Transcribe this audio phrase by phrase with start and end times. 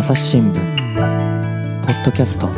[0.00, 2.48] 朝日新聞ポッドキャスト。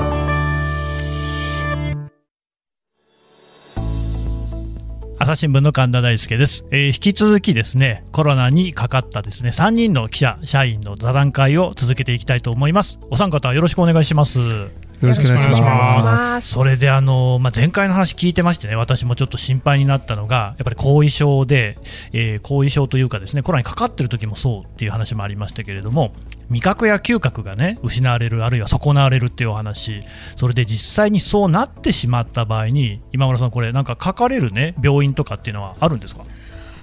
[5.19, 13.01] 朝日新聞の神田大輔です、えー引き続きですねコロナにかかったですね3人の記者社員の座談会を続けていきたいと思います。
[13.11, 15.49] お三方よろしくお願いしますよろしくお願いします。
[15.49, 16.49] よろしくお願いします。
[16.49, 21.77] それであの、まあ、前回の話聞いてましてね私もちょっと心配になったのがやっぱり後遺症で、
[22.13, 26.13] えー後遺症というかですねコロナにかかってる時もそうっていう話もありましたけれども
[26.53, 30.03] 味覚や嗅覚がね失われるあるいは損なわれるっていうお話。
[30.37, 36.25] それで実際にそうなってしまった場合に今村さんこれなんかかかれるね病院とかっていうのはあるんですか？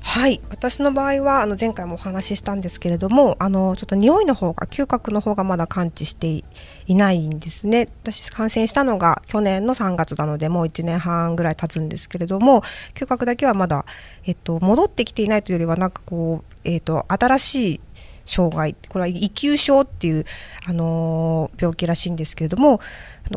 [0.02, 0.40] はい。
[0.50, 6.44] 私の場合はあの前回もお話ししたんですけれどもあのちょっと匂いの方が嗅覚の方がまだ感知して
[6.88, 7.86] いないんですね。
[8.02, 12.62] 私感染したのが去年の3月なのでもう1年半ぐらい経つんですけれども
[12.96, 13.86] 嗅覚だけはまだ、
[14.26, 17.82] えっと、戻ってきていないというよりはなんかこう、えっと、新しい
[18.30, 20.26] 障害これは異級症っていう、
[20.66, 22.80] あの病気らしいんですけれども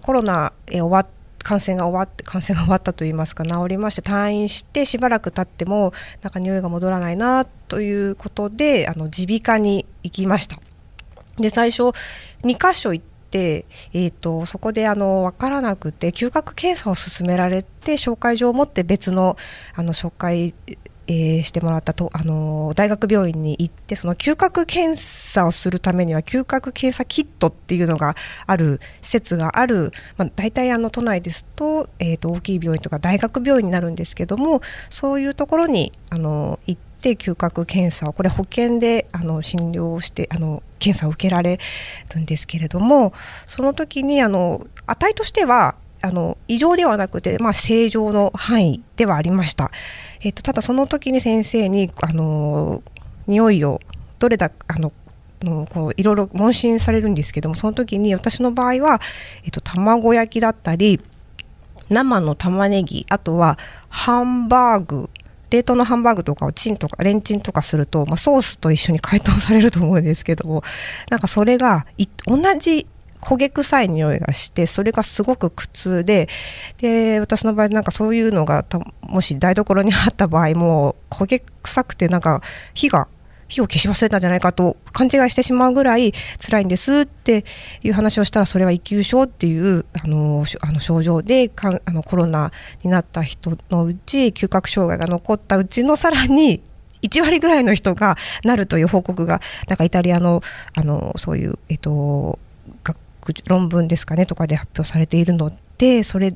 [0.02, 1.06] コロナ終わ
[1.42, 10.56] 感染が終わって感染が終わったといいますか治りまして退院してしばらく経ってもなんか匂いが戻らないなということで耳鼻科に行きました。
[11.38, 11.82] で最初
[12.44, 19.36] 2箇所行って、えー、とそこであの分からなくて嗅覚検査を勧められて紹介状を持って別の
[19.74, 20.54] あの紹介
[21.06, 28.14] えーしてもらったと、あのー大学病院に行ってその嗅覚検査をするためには嗅覚検査キットっていうのが
[28.46, 41.58] ある施設がある、まあ、大体あの都内ですと,、えー、と大きい病院とか大学病院になるんですけどもそういうところに、あのー行って嗅覚検査をこれ保険であの診療をしてあの検査を受けられ
[42.14, 43.12] るんですけれども
[43.48, 49.70] その時にあの値としてはあの異常ではなくて、まあ、正常の範囲ではありました。
[50.20, 52.82] えっとただその時に先生にあの
[53.26, 53.80] 匂いを
[54.18, 54.92] どれだあの
[55.70, 59.00] こういろいろ問診されるんですけどもその時に私の場合は、
[59.44, 61.00] えっと、卵焼きだったり
[61.88, 65.10] 生の玉ねぎあとはハンバーグ
[65.50, 70.62] 冷凍のハンバーグとかをチンとかレンチンとかすると、まあ、ソースと一緒に解凍されると思うんですけども
[71.10, 71.86] なんかそれが
[72.26, 72.86] 同じ
[73.22, 76.28] 焦げ臭い匂いがしてそれがすごく苦痛で
[76.78, 78.64] で私の場合なんかそういうのが
[79.00, 82.42] もし台所にあった場合も焦げ臭くてなんか
[82.74, 83.08] 火が
[83.52, 87.44] 火を消し忘れたんじゃないかと勘違いしてしまうぐらい辛いんですって
[87.82, 92.50] いう話をしたらそれは異級症っていうあのあの症状でかんあのコロナ
[92.82, 96.62] になった人のうち嗅覚障害が残ったうちのさらに
[97.02, 100.40] 1割ぐらいの人がなるという報告がなんかイタリアの
[100.74, 102.38] あのそういう、えっと、
[103.46, 106.34] 論文ですかねとかで発表されているのでそれ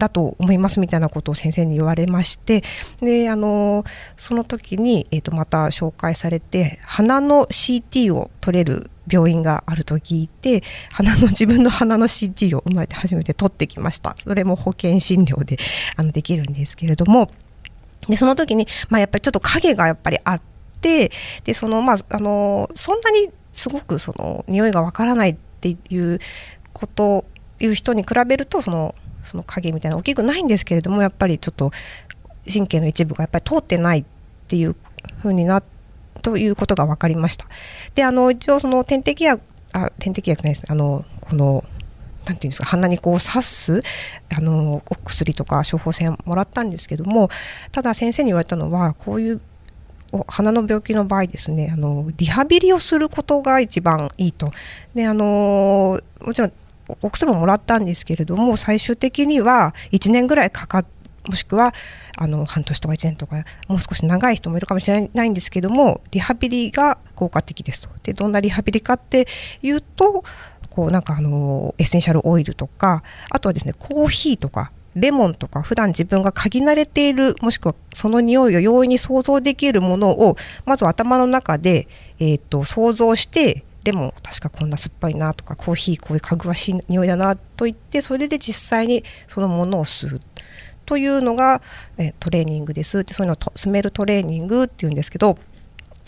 [0.00, 2.62] だと思いますみたいなことを先生に言われまして
[3.00, 3.84] であの
[4.16, 14.14] その時に、えー、とまた紹介されて鼻の CT を取れる病院があると聞いて鼻の自分の鼻の CT を生まれて初めて取ってきました。
[14.16, 15.58] それも保険診療で
[15.96, 17.30] あのできるんですけれども。
[18.08, 20.42] でその時に、まあ、やっぱりちょっと影がやっぱりあっ
[20.80, 21.12] て
[21.44, 26.18] でそのまああのそんなにすごくその匂いがわからないってっていう
[26.72, 27.24] こと
[27.60, 31.70] いう人に比べるとそのその影みたいな大きくないんですけれどもやっぱりちょっと
[32.50, 34.04] 神経の一部がやっぱり通ってないっ
[34.48, 34.76] ていう
[35.18, 35.62] 風にな
[36.22, 37.46] ということが分かりました。
[37.94, 41.64] であの一応その点滴薬あ点滴薬ないですあのこの
[42.26, 43.82] なんていうんですか鼻にこう刺す
[44.34, 47.28] あのお薬とか処方箋もらったんですけども
[47.72, 49.40] ただ先生に言われたのはこういう
[50.26, 54.52] 鼻の病気の場合ですねあのリハビリをすることが一番いいと。
[54.94, 56.52] であのもちろん
[57.02, 60.86] お薬ももらったんですけれども最終的には1年ぐらいかかっ
[61.28, 61.72] もしくは
[62.16, 67.90] あの半年とか1年とかもう少し長い人もいるかもしれないんですけどもリハビリが効果的ですと。
[68.02, 69.26] でどんなリハビリかって
[69.62, 70.24] いうと
[70.70, 81.86] こうなんかあのエッセンシャルオイルとかあとはですねコーヒーとかレモンとか普段自分が嗅ぎ慣れているもしくはその匂いを容易に想像できるものをまず頭の中で、
[82.18, 90.20] えー、と想像してレモン確かこんな酸っぱいなとかコーヒーこういうかぐわしい匂いだなと言ってそれで実際にそのものを吸う。
[90.86, 91.62] というのが、
[91.98, 92.98] えートレーニングです。
[92.98, 95.38] ってそういうのをとスメルトレーニングっていうんですけど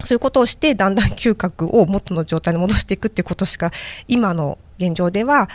[0.03, 3.71] そういうことをしてだんだん嗅覚を元の状態に戻していくってことしか
[4.09, 5.49] 今の現状では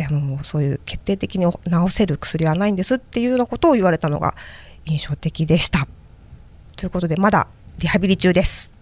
[0.00, 1.58] あのそういう決定的に治
[1.90, 4.34] せる薬はないんですっていうようなことを言われたのが
[4.86, 5.86] 印象的でした。
[6.76, 7.46] ということでまだ
[7.78, 8.72] リハビリ中です。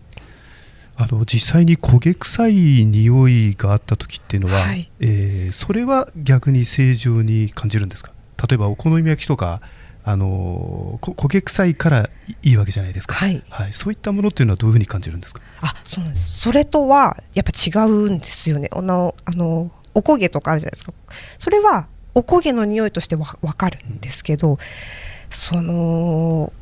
[0.95, 4.91] あの実際に焦げ臭い匂いがあった時っていうのは、はい。
[5.01, 8.13] えーそれは逆に正常に感じるんですか？
[8.49, 9.61] 例えばお好み焼きとか
[10.05, 12.11] あのこ焦げ臭いから
[12.43, 13.43] いいいわけじゃないですか、はい。
[13.73, 15.41] そういったものっていうのはどういうふうに感じるんですか？
[15.61, 16.41] あそうなんです。
[16.41, 18.69] それとはやっぱ違うんですよね。
[18.73, 20.93] あのあのお焦げとかあるじゃないですか。
[21.39, 24.59] それはお焦げの匂いとしてわ分かるんですけど、
[25.31, 26.53] その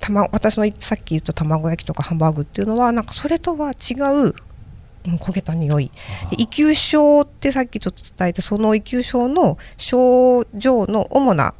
[0.00, 3.94] たま私のさっき言った卵焼きとかハンバーグっていうのはなんかそれとは違
[4.28, 4.34] う
[5.06, 5.90] うん焦げた匂い。
[6.30, 11.54] で異級症ってさっきちょっと伝えてその異級症の症状の主な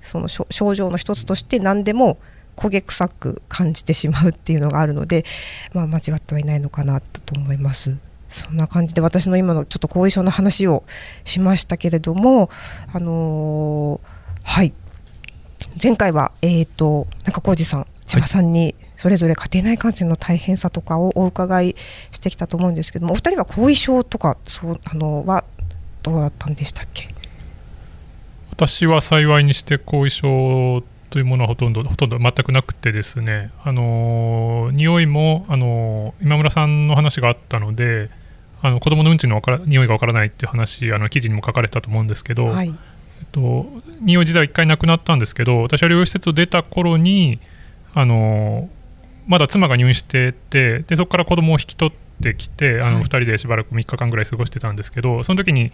[0.00, 2.18] その症症状の一つとして何でも
[2.56, 5.24] 焦げ臭く感じてしまうっていうのがあるので、
[5.72, 7.96] まあ、間違ってはいないのかなと思います。
[8.32, 10.82] そんな感じで私の今のちょっと後遺症の話を
[11.24, 12.50] しましたけれども、
[12.92, 14.12] あのー
[14.44, 14.72] はい。
[15.80, 21.76] 前回は、えー、と中浩二さん千葉さんにそれぞれ家庭内感染の大変さとかをお伺い
[22.10, 25.44] してきたと思うんですけどもお二人は後遺症とかそうあのは
[26.02, 27.08] どうだったんでしたっけ？
[28.50, 38.10] 私は幸いにして後遺症というものはほとんどほとんど全くなくてですね、あの匂いも、あの今村さんの話があったので
[38.62, 42.68] あの子供のうんちのわから匂いがわからないっていう話あの記事にも書かれてたと思うんですけど、はい。
[42.68, 43.66] えっと、
[44.00, 47.38] 匂い自体は1回なくなったんですけど私は療養施設を出た頃に
[47.94, 48.68] あの
[49.28, 53.04] まだ妻が入院しててでそこから子供を引き取ってきてあのはい。
[53.04, 55.72] 2人でしばらく3日間ぐらい過ごしてたんですけどその時に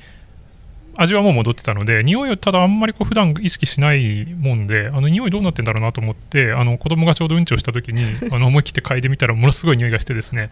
[0.99, 8.03] 味はもう戻ってたので匂いをただあんまりこう普段意識しないもんであの匂いどうなってんだろうなと思ってあの子供がちょうどうんちをした時に
[8.33, 10.51] あの思い切って嗅いでみたらものすごい匂いがしてですね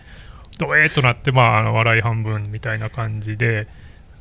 [0.59, 3.67] ドエーっとなって、まあ、あの笑い半分みたいな感じで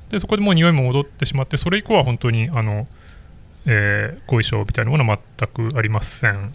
[0.09, 2.87] でそこでもう匂いも戻ってしまってそれ以降は本当にあの、
[3.65, 6.51] えー後遺症みたいなものは全くありません。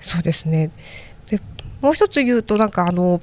[0.00, 0.70] そうですね
[1.26, 1.40] で
[1.80, 3.20] もう一つ言うとなんかあの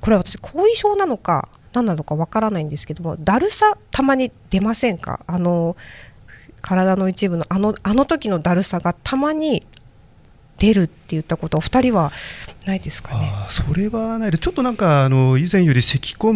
[0.00, 5.20] これは私後遺症なのか何なのかわからないんですけどもだるさたまに出ませんか？
[5.26, 5.76] あの
[6.62, 9.62] 体の一部のあのあの時のだるさがたまに
[10.58, 12.12] 出るって言ったことお二人は
[12.64, 13.30] ないですかね？
[13.32, 16.32] あーそれはないでちょっとなんかあの以前より咳き込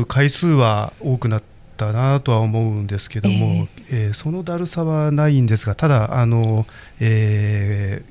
[0.00, 1.42] む回数は多くなっ
[1.76, 6.66] たなとは思うんですけども、えーそのだるさはないんですがただあの、
[7.00, 8.02] え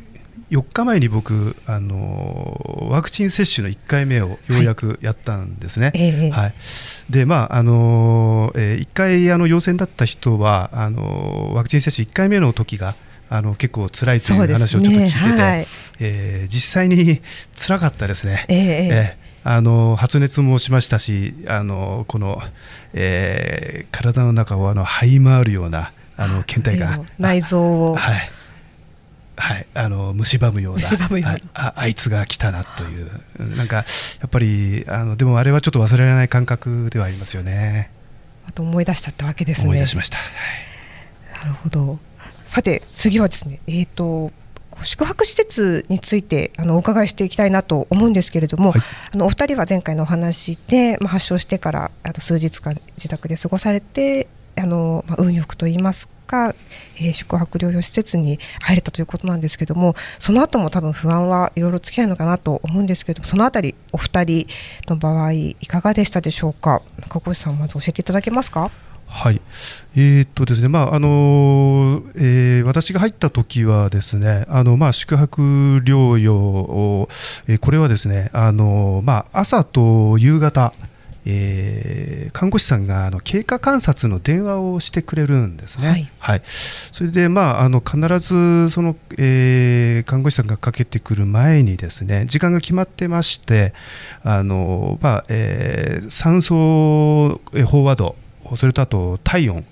[0.50, 5.92] 4日前に僕あのワクチン接種の1回目をようやくやったんですね。
[5.94, 6.32] ええ。
[6.32, 6.54] はい、
[7.10, 12.96] でまああのえ1回あの陽性だった人はあのワクチン接種1回目の時が
[13.30, 15.68] あの結構辛いという話をちょっと聞いてて、はい。
[16.00, 17.22] えー実際に
[17.56, 18.46] 辛かったですね。
[18.50, 18.88] ええええ。
[18.92, 22.42] えーあの発熱もしましたし、あのこの、
[22.94, 28.30] えー体の中をあの這い回るようなあの倦怠感、内臓を、はい、
[29.38, 31.32] はい、あの蝕むような蝕むような。
[31.32, 33.10] はいああいつが来たなという、
[33.56, 33.84] なんかや
[34.28, 37.92] っぱりあのでもあれはちょっと忘れられない感覚ではありますよね。
[38.46, 39.68] あと思い出しちゃったわけですね。
[39.68, 40.18] 思い出しました。
[41.40, 41.98] なるほど。
[42.50, 44.32] さて次はですね、えー、と
[44.82, 48.82] 宿泊施設についてあのお伺いしていきたいなと思うんですけれども、はい。
[49.14, 56.56] あのお二人は前回のお話で、まあ、発症してからあと数日間自宅で過ごされてあの、まあ、運よくといいますか、
[56.98, 64.48] えー宿泊療養施設に入れたということなんですけどもその後も多分不安はいろいろ付き合うのかなと思うんですけどもそのあたりお二人
[64.88, 66.82] の場合いかがでしたでしょうか？
[67.02, 68.72] 中越さんまず教えていただけますか？
[69.12, 69.42] はい、
[69.96, 75.42] えーっとですね、まああのえー私が入った時はですね、あのまあ宿泊
[75.84, 77.10] 療養を、
[77.48, 80.72] えーこれはですね、あのまあ朝と夕方。
[81.26, 86.12] えー看護師さんがあの経過観察の電話をしてくれるんですね。
[86.20, 93.74] はいそれで、まあ、あの必ずその、えー看護師さんがかけてくる前にですね時間が決まってまして
[94.24, 98.16] あの、まあえー酸素えー飽和度
[98.58, 99.66] それとあと体温、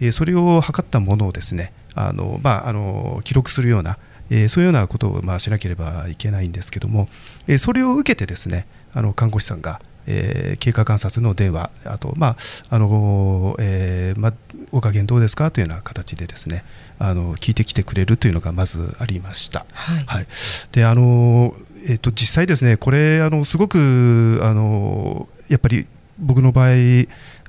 [0.00, 3.98] えーそれを測ったものをですねあの、まあ、あの記録するような、
[4.30, 7.08] えーそういうようなことを、まあ、しなければいけないんですけども、
[7.46, 12.36] えーそれを受けてですねあの看護師さんが、えー経過観察の電話あと、まあ
[12.70, 14.34] あのえーまあ、
[14.72, 16.64] お加減どうですかというような形でですね
[16.98, 19.66] あの聞いてきてくれるというのがまずありました。
[19.72, 20.04] はい。
[20.06, 20.26] はい、
[20.72, 21.54] であの、
[21.86, 25.86] えっと実際ですねこれあのすごくあのやっぱり
[26.18, 26.70] 僕の場合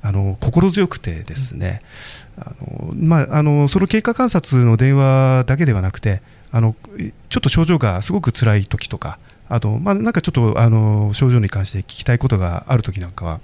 [0.01, 1.81] あの心強くてですね、
[2.37, 6.75] あのまあ、あのその経過観察の電話だけではなくてあの
[7.29, 13.41] ちょっと症状がすごく辛い時とかあと、まあ、なんかちょっとあの症状に関して聞きたいことがある時なんかは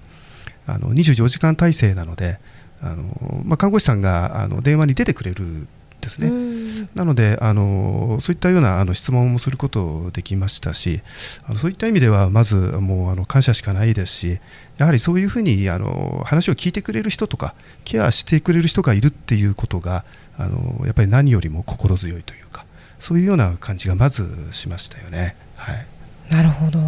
[0.67, 2.39] あの24時間体制なので
[2.81, 5.67] あの、まあ、看護師さんがあの電話に出てくれる
[6.05, 6.87] ですね。
[6.95, 11.01] なのであのそういったようなあの質問もすることできましたし
[11.45, 14.39] あのそういった意味ではまずもうあの感謝しかないですし
[14.77, 20.05] やはりそういうふうにあの話を聞いてくれる人とかケアしてくれる人がいるっていうことが
[20.37, 22.65] あのやっぱり何よりも心強いというか
[22.99, 25.35] そういうような感じがまずしましたよね。
[25.55, 25.85] はい
[26.29, 26.79] なるほど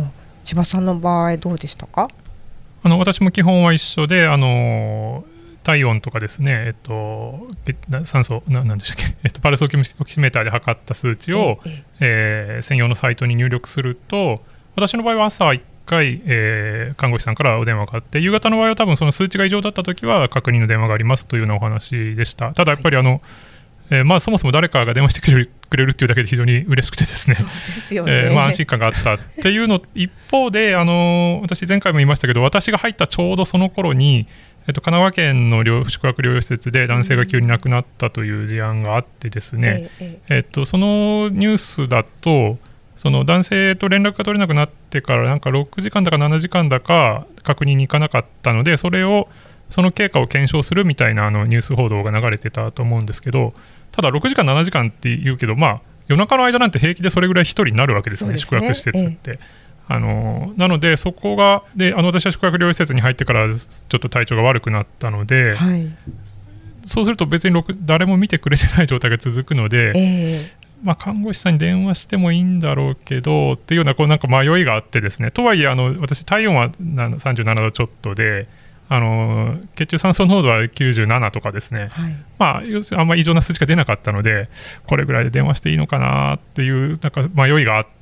[0.44, 2.10] 千葉さんの場合どうでしたか？
[2.84, 5.24] あの私も基本は一緒であの
[5.68, 7.46] 体温とかですね、えっと、
[8.06, 14.42] 酸素ななんでしたっけ、 えっと、パルスオキシメーターで測った数値を、ええー、専用のサイトに入力すると
[14.78, 22.54] 私の場合は朝1回、えー、看護師さんからお電話があって夕方の場合は多分その数値が異常だった時は確認の電話がありますというようなお話でした。
[22.54, 23.22] ただやっぱりあの、はい
[23.90, 27.38] えーまあ、そもそも誰かが電話してくれるくれるっていうだけで非常に嬉しくてですね。
[28.08, 34.28] えまあ、安心感があったっていうの一方であの私前回も言いましたけど私が入ったちょうどその頃に、
[34.68, 42.58] えっと、神奈川県の宿泊療養施設で男性が急に亡くなったという事案があってですね、ええっと、そのニュースだと
[42.98, 49.30] その男性と連絡が取れなくなってからなんか6時間だか7時間だか確認に行かなかったのでそれを
[49.70, 53.54] その経過を検証するみたいなあのニュース報道が流れてたと思うんですけど
[53.92, 58.38] ただ6時間、7時間って言うけど、まあ、夜中の間なんて平気でそれぐらい1人になるわけですよね、ね。
[58.38, 59.32] 宿泊施設って。
[59.32, 65.96] ええあのなので、そこがであの私は宿泊療養施設に入ってからちょっと体調が悪くなったので、はい、
[66.84, 75.32] そうすると別に誰も見てくれてない状態が続くので、えー、まあ、看護師さんに電話してもいいんだろうけどっていうようなこうなんか迷いがあってですね。
[75.32, 78.48] とはいえあの私体温は37度ちょっとで
[78.89, 84.50] あの血中酸素濃度は97とかですね、はい、まあ、要するにあんまり異常な数値が出なかったので、
[84.86, 87.97] これぐらいで電話していいのかなっていうなんか迷いがあって、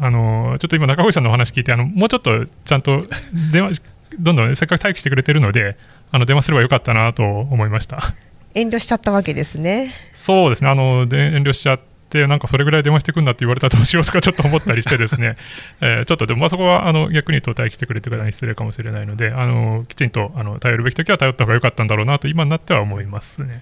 [0.00, 3.02] あのちょっと今、中越さんのお話聞いて、あのもうちょっとちゃんと
[3.52, 3.80] 電話、
[4.18, 5.76] どんどんせっかく待機してくれてるので、
[6.10, 8.14] あの電話すればよかったなと思いました
[8.54, 9.92] 遠慮しちゃったわけですね。
[10.12, 15.36] そうですねあの遠慮しちゃってなんかそれぐらい電話してくんだって言われたらどうしようとかちょっと思ったりしてですね、
[15.82, 23.60] えー、ちょっとでもまあそこはあの逆に言うと待機してくれて方に失礼かもしれないのであのきちんとあの頼るべき時は頼った方が良かったんだろうなと今になっては思いますね。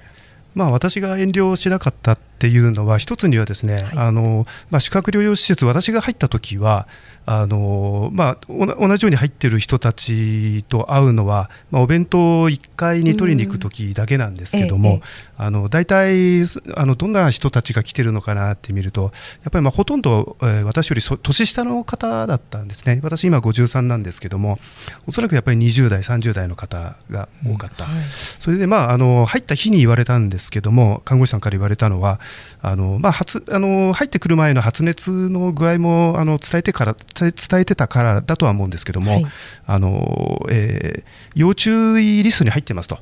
[0.54, 6.86] まあ、私が遠慮しなかったっていうのは、一つにはですね、はい、あのまあ、宿泊療養施設、私が入った時は、
[7.24, 15.00] あのまあ、同じように入ってる人たちと会うのは、まあ、お弁当を1階に取りに行く時だけなんですけども、
[15.36, 16.42] あの大体
[16.76, 23.00] あのどんな人たちが来てるのかなって見るとやっぱりまあほとんど、えー、私より年下の方だったんですね。
[23.04, 24.58] 私今53なんですけども
[25.06, 32.20] おそらくやっぱり20代30代の方が多かった、うんはい、それでまああの入った日に言われたんですけども看護師さんから言われたのは
[32.62, 39.26] あの、まあ、発あの入ってくる前の発熱の具合もあの伝えてから伝えてたからだとは思うんですけども、はい、
[39.66, 41.04] あのえー、
[41.34, 42.98] 要注意リストに入ってますと。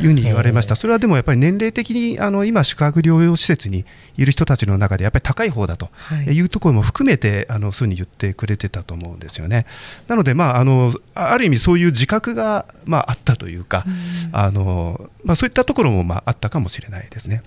[0.00, 3.84] いうふうに言われました、それはでもやっぱり年齢的にあの今、宿泊療養施設に
[4.16, 5.88] いる人たちの中でやっぱり高い方だと
[6.28, 9.66] いうところも含めて、あのそういうふうに言ってくれてたと思うんですよね。
[10.08, 13.84] なので、まあ、あのある意味、そういう自覚が、まあ、あったというか、
[14.32, 17.42] あのまあ、そういったところも、まあ、あったかもしれないですね。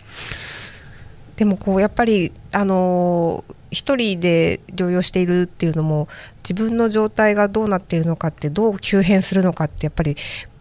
[1.38, 6.08] でもこうやっぱりあの一人で療養しているっていうのも
[6.44, 10.15] 自分の状態がどうなっているのかってどう急変するのかってやっぱり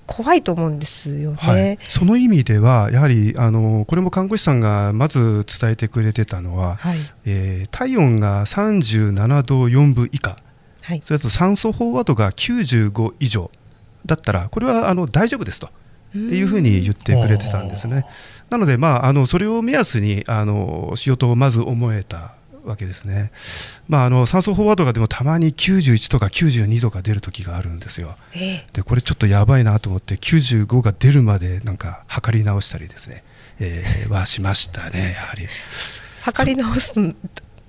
[0.06, 10.36] 怖いと思うんですよね、はい、その意味ではやはりあのこれも看護師さんがまず伝えてくれてたのは、はい、えー、体温が37度4分以下、
[10.82, 13.50] はい、それと酸素飽和度が95以上
[14.04, 15.70] だったらこれはあの大丈夫ですと。
[16.14, 18.06] いうふうに言ってくれてたんですね。
[18.50, 23.30] なので、まあ、あのそれを目安にあのしようとまず思えたわけですね、
[23.88, 28.16] まあ、あの酸素飽和度がでもたまに91とか92度が出る時があるんですよ、
[28.72, 33.22] でこれちょっとやばいなと思って95が出るまでなんか測り直したりですね、
[33.60, 35.46] えー、はしましたねやはり。
[36.22, 36.92] 測り直す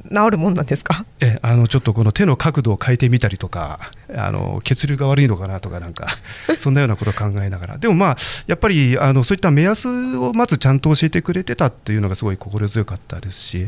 [0.10, 1.06] 治るもんなんですか？
[1.22, 3.80] えあのちょっとこの手の角度を変えてみたりとか
[4.16, 6.08] あの血流が悪いのかなとかなんか
[6.60, 7.78] そんなようなことを考えながら。
[7.78, 8.16] でもまあ
[8.48, 9.88] やっぱりあのそういった目安
[10.18, 13.68] をまずちゃんと教えてくれてたっていうのがすごい心強かったですし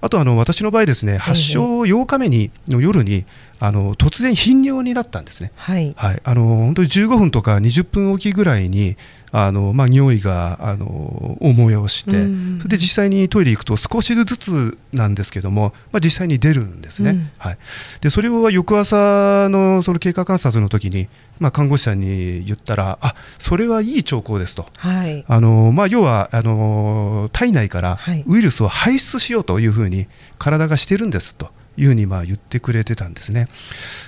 [0.00, 3.24] あとあの私の場合ですね発症8日目にの夜に
[3.62, 8.96] あの突然頻尿になったんですね、はい、はい、あの本当に15分とか20分おきぐらいに
[9.32, 17.58] あの、まあ、匂いがあのを催して、それで実際にトイレ行くと少しずつなんですけども、まあ、実際に出るんですね、うん、はい、
[18.00, 25.24] でそれを翌朝のその経過観察の時に、まあ、看護師さんに言ったらあそれはいい兆候ですと、はい。
[25.28, 31.46] あのまあ、要はあの体内からウイルスを排出しようというふうに体がしてるんですと。
[31.46, 31.48] い
[31.84, 33.48] うふうにまあ言ってくれてたんですね。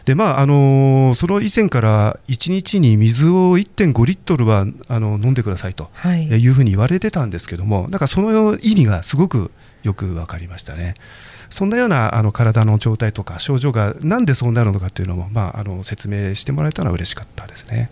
[0.05, 9.51] でまああのその以前から1日に水を1.5リットルはあの飲んでくださいというふうに言われてたんですけどもなんかその意味がすごく
[9.83, 10.95] よく分かりましたね。
[11.51, 17.91] そんなようなあの体の状態とか症状がなんでそうなるのかっていうのも、まあ、あの説明してもらえたのは嬉しかったですね。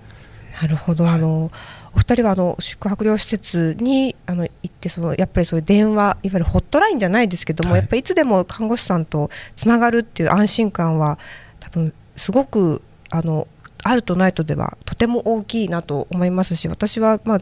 [0.62, 1.50] なるほど、はい、あの
[1.94, 11.18] お二人はあの宿泊療養施設にあの行ってそのやっぱりそういう電話いわゆるホットラインじゃないですけども、はい、やっぱりいつでも看護師さんとつながるっていう安心感は
[11.58, 13.48] 多分すごくあの
[13.82, 17.38] あるとないとではとても大きいなと思いますし私は、まあ、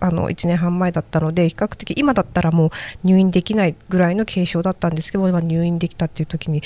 [0.00, 2.70] あの1年半前だったので比較的今だったらもう
[3.04, 6.62] 入院できないぐらいの軽症だったんですけど今入院できたっていう時に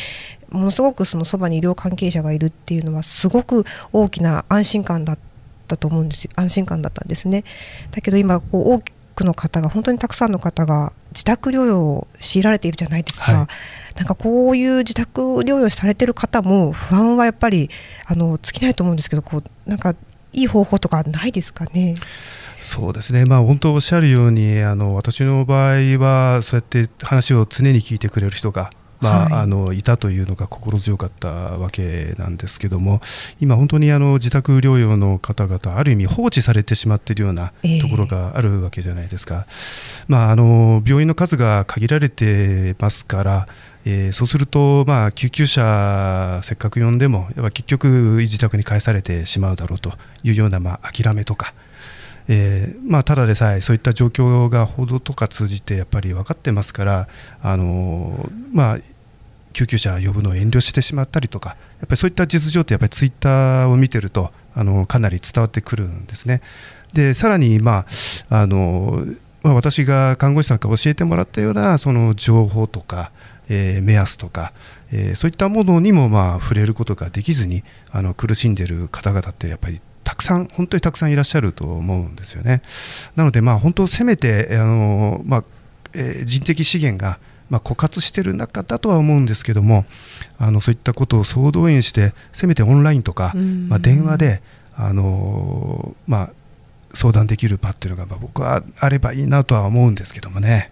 [0.50, 5.27] ものすごくそのそばに医療関係者がいるっていうのはすごく大きな安心感だった
[5.76, 6.30] と思うんですよ。
[6.36, 7.44] 安心感だったんですね。
[7.90, 8.82] だけど今こう多
[9.14, 17.68] くの方が本当にたくさんの方が自宅療養を強いられているじゃないですか、はい、なんかこういう自宅療養されてる方も不安はやっぱり
[18.06, 19.96] あの尽きないと思うんですけどこうなんか
[20.32, 21.96] いい方法とかないですかね？
[22.60, 33.00] そうですね、まあ、本当おっしゃるようにあの私の場合はそうやって話を常に聞いてくれる人がまあ、はい、あのいたというのが心強かったわけなんですけども
[33.40, 43.48] 今、本当にあの自宅療養の方々ある意味放置されてしまっているようなところがあるわけじゃないですか、えー、まあ、あの病院の数が限られてますから、
[43.84, 47.86] えー、そうすると、まあ、救急車せっかく呼んでもやっぱ結局
[48.20, 51.54] 自宅に帰されてしまうだろうというような、まあ、諦めとか。
[52.28, 57.08] えーまあ、ただでさえそういった状況が報道とか通じてやっぱり分かってますから、
[57.42, 58.78] あのまあ、
[59.52, 66.42] 救急車呼ぶのを遠慮してしまったりとかやっぱりそういった実情ってやっぱりツイッターを見てるとあのかなり伝わってくるんですね。
[66.92, 67.86] でさらに、ま
[68.30, 69.04] ああの
[69.42, 73.12] まあ、私が看護師さんから教えてもらったようなその情報とか、
[73.48, 74.52] えー、目安とか、
[74.92, 82.62] えー、そういったものにもまあ触れることができずにあの苦しんでいる方々ってやっぱりたくさん本当にたくさんいらっしゃると思うんですよね。
[83.14, 85.44] なので、まあ、本当せめてあの、まあ
[85.92, 87.18] えー、人的資源が
[87.50, 89.86] まあ、枯渇している中だとは思うんですけども
[90.36, 93.32] あのそういったことを総動員してせめてオンラインとか、
[93.68, 94.42] まあ、電話で
[94.74, 96.30] あの、まあ、
[96.92, 100.70] 相談できる場っていうのが、まあ、僕はあればいいなとは思うんですけどもね。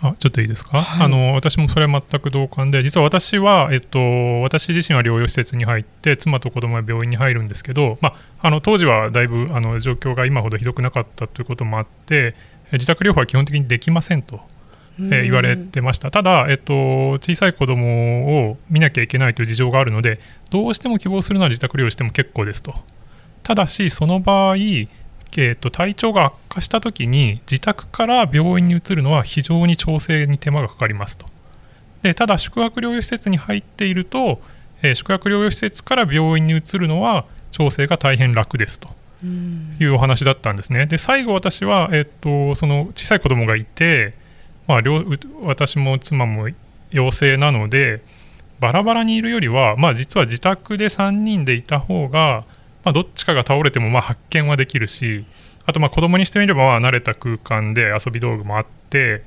[0.00, 3.98] あちょっといいですか、はい、あの私もそれは全く同感で実は私は、えっと、
[4.42, 12.36] 私自身は療養施設に入って妻と子供は病院に入るんですけど、まあ、あの当時はだいぶあの状況が今ほどひどくなかったということもあって
[12.72, 14.40] 自宅療法は基本的にできませんと。
[15.00, 20.18] え言われてました、ただ、えっと、小さい子供を見なきゃいけないという事情があるので、
[20.50, 22.74] どうしても希望するなら自宅療養しても結構ですと、
[23.44, 24.56] ただし、その場合、
[25.36, 31.26] えー、と体調が悪化したときに自宅から病院に移るのは非常に調整に手間がかかりますと。
[32.02, 34.40] でただ宿泊療養施設に入っていると、
[34.82, 38.88] えー、宿泊療養施設から病院に移るのは調整が大変楽ですと。
[39.80, 40.86] いうお話だったんですね。
[40.86, 44.14] で最後私は、えーと、その小さい子供がいて、
[44.68, 44.82] まあ、
[45.42, 46.48] 私も妻も
[46.90, 48.00] 陽性なので
[48.60, 52.44] バラバラにいるよりは、まあ、実は自宅で3人でいた方が
[52.88, 55.26] まあ、どっちかが倒れてもまあ発見はできるし
[55.66, 59.22] あとまあ子供にしてみればまあ慣れた空間で遊び道具もあって、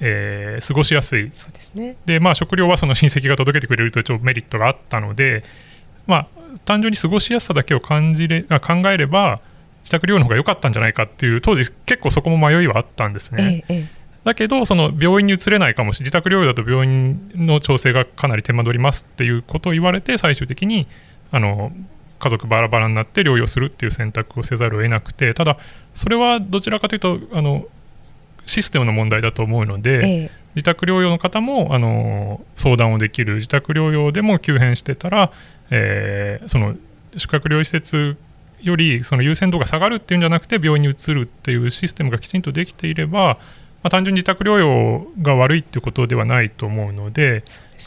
[0.00, 1.30] えー、過ごしやすい。
[1.32, 5.42] そうですね、でまあ、食料はその親戚が届けてくれるとちょっとメリットがあったので、
[6.06, 6.26] まあ、
[6.66, 9.40] 単純に過ごしやすさだけを感じれ考えれば
[9.80, 13.64] 自宅療養の方が良かったんじゃないかっていう当時結構そこも迷いはあったんですね。
[13.70, 20.86] ええだけど、その病院に移れないかもしれない、自宅療養だと病院の調整がかなり手間取りますっていうことを言われて、最終的に
[21.30, 21.72] あの
[22.18, 25.58] 家族バラバラになって療養するっていう選択をせざるを得なくてただ
[25.94, 27.66] それはどちらかというとあの
[28.46, 35.32] システムの問題だと思うので、ええ、自宅療養の方もあの相談をできる自宅療養でも急変してたら、
[35.70, 36.74] えー、その
[37.16, 38.16] 宿泊療養施設
[38.62, 43.38] よりその優先度が下がるっていうんじゃなくて病院に移るっていうシステムがきちんとできていればま
[43.88, 47.42] あ、単純に自宅療養が悪いっていうことではないと思うので、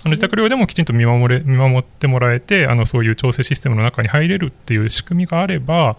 [0.05, 5.97] あの自宅療養でもきちんと見守れ見守ってもらえてあのそういう調整システムの中に入れるっていう仕組みがあれば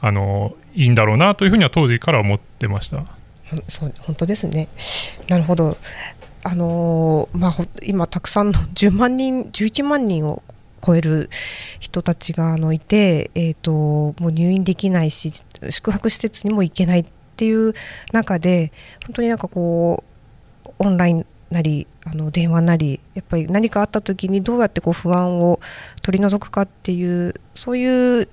[0.00, 3.04] あのいいんだろうなというふうには当時から思ってました。
[3.66, 4.68] そう本当ですね。
[5.28, 5.76] なるほど。
[6.42, 10.42] あのー、まあ、今たくさんの 10万人11万人を
[10.84, 11.28] 超える
[11.78, 15.32] 人たちがあのいて、えーともう入院できないし
[15.68, 17.04] 宿泊施設にも行けない
[17.40, 17.72] っていう
[18.12, 18.70] 中で
[19.06, 20.04] 本当になんかこ
[20.66, 25.58] うオンラインなりあの電話なりやっぱり何かあった時にどうやってこう不安を
[26.02, 28.28] 取り除くかっていうそういう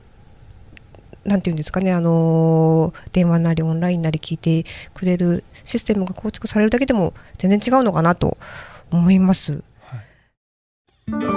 [1.24, 8.38] なんていうんですかねあの電話なりオンラインなり聞いてくれるシステムが構築されるだけでも全然違うのかなと
[8.92, 9.64] 思います。
[9.80, 9.98] は
[11.34, 11.37] い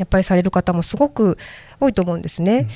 [0.00, 1.36] やっぱりされる方もすごく
[1.78, 2.66] 多いと思うんですね。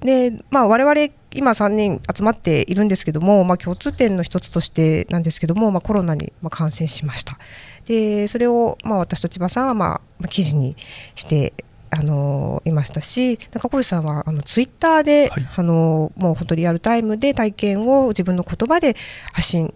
[0.00, 0.94] うん、でまあ我々
[1.34, 7.38] 今3人集まっているんですけども、まあ、共通点の一つとしてなんですけども、まあ、コロナに感染しました
[7.86, 10.76] でそれを、まあ、私と千葉さんは、まあ、記事に
[11.14, 11.54] して
[11.88, 18.94] あのいましたし中越さんはあのツイッターで、はい、あのもう本当リアルタイムで体験を自分の言葉で
[19.32, 19.72] 発信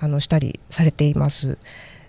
[0.00, 1.58] あのしたりされています。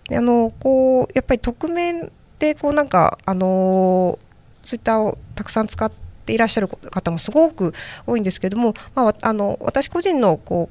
[0.10, 4.20] であのこうやっぱり匿名でこうなんかあの
[4.66, 5.92] ツイッターをたくさん使っ
[6.26, 7.74] ていらっしゃる方もすごく
[8.06, 10.70] 多いんですけども、まあ、あの私個人のこ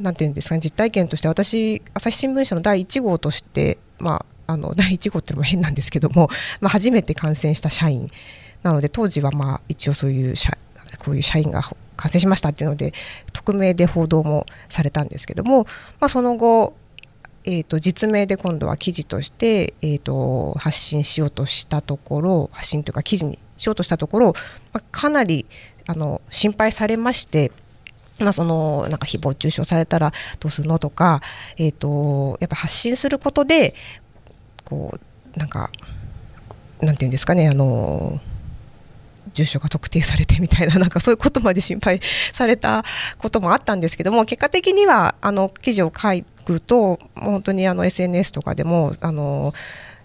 [0.00, 6.28] うなんていうんですかね実体験として私朝日新聞社の第1号として、まあ、あの第1号っていうのも変なんですけども、
[6.60, 8.08] まあ、初めて感染した社員
[8.62, 10.56] なので当時はまあ一応そういう社
[11.04, 11.62] こういう社員が
[11.96, 12.92] 感染しましたっていうので
[13.32, 15.64] 匿名で報道もされたんですけども、
[16.00, 16.74] まあ、その後、
[17.48, 24.34] えー、と実名で今度は記事として、えー、と発信しようとしたところ発信というか記事にしようとしたところ、
[24.74, 25.46] まあ、かなり
[25.86, 27.50] あの心配されまして。
[28.20, 31.20] まあ、そのなんか誹謗中傷されたらどうするのとか、
[31.56, 33.76] えーと、やっぱ発信することで
[34.64, 34.98] こ
[35.36, 35.70] うなんか
[36.80, 38.20] なんていうんですかねあの
[39.38, 42.84] 住所が特定されてみたいななんかそういうことまで心配された
[43.18, 46.08] こともあったんですけども結果的にはあの記事を書
[46.44, 49.52] くと本当にあの SNS とかでもあの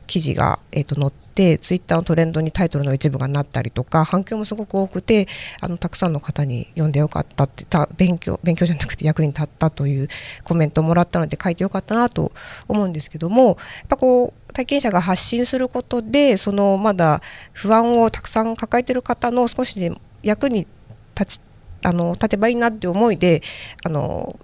[0.05, 5.27] 記事が、えー、と載ってツイッターのトレンドにタイトルの一部がなったりとか反響もすごく多くて
[5.61, 10.09] あのたくさんの方に読んでよかったってた勉強勉強じゃなくて役に立ったという
[10.43, 12.31] コメントをもらったので書いてよかったなと
[12.67, 20.67] 思うんですけどもやっぱこう体験者が発信することでそのまだ不安をたくさん抱えている方の少しで役に
[21.19, 21.41] 立ち
[21.83, 23.41] あの立てばいいなって思いで
[23.83, 24.39] あの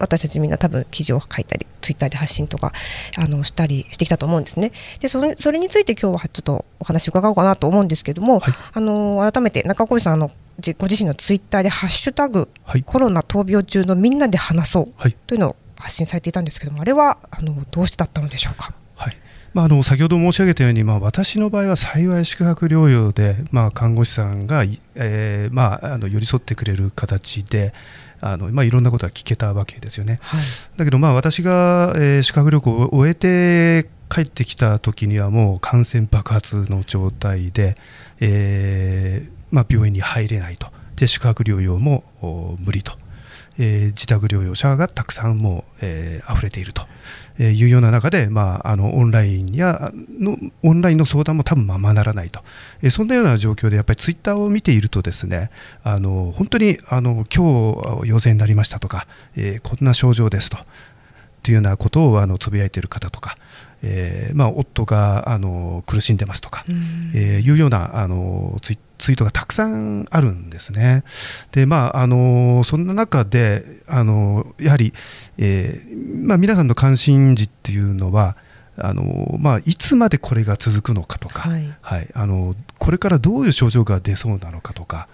[0.00, 2.72] 私たちみんな多分記事を書いたりツイッターで発信とか
[3.16, 4.70] あのしたりしてきたと思うんですね。
[5.00, 10.30] でそれそれについて今日はちょっとお話伺おうかなと思うんですけども、はい、あの改めて中越さんあの
[10.76, 14.92] ご自身のツイッターで「ハッシュタグ、はい、コロナ闘病中のみんなで話そう」
[15.26, 18.74] というのを発信されていたんですけどもあれはあのどうしてだったのでしょうか？
[19.48, 27.72] はいまあ、あの先ほど申し上げたように、まあ、私の場合は幸い宿泊療養で、まあ、看護師さんが、えーまあ、あの寄り添ってくれる形で、
[28.20, 30.18] あのまあ、いろんなことが聞けたわけですよね。
[30.22, 30.40] はい、
[30.76, 37.76] だけどまあ私が、えー、宿泊旅行を終えて帰ってきた時にはもう感染爆発の状態で、
[38.20, 42.04] えーまあ、病院に入れないとで宿泊療養も
[42.58, 42.92] 無理と、
[43.58, 46.86] えー、自宅療養者がたくさんもう、えー、溢れていると。
[47.38, 52.40] えいうような中で、まあ、あのオンラインやのオンラインの相談も多分ままならないと、
[52.82, 55.50] えそんなような状況でやっぱりツイッターを見ているとですね
[55.82, 60.58] あの本当にあの今日陽性になりましたとか、え、こんな症状ですと。
[61.42, 63.36] というようなことをあのつぶやいている方とか、
[63.82, 71.04] えーまあ、夫があの苦しんでますとか、うん、えー、いうようなあのツイツイートがたくさんあるんですね。
[71.52, 74.92] でまあ、あのそんな中であのやはり、
[75.38, 78.36] えーまあ、皆さんの関心事っていうのは
[78.80, 85.08] あのまあ、いつまでこれが続くのかとか、はい、はい、あのこれからどういう症状が出そうなのかとか、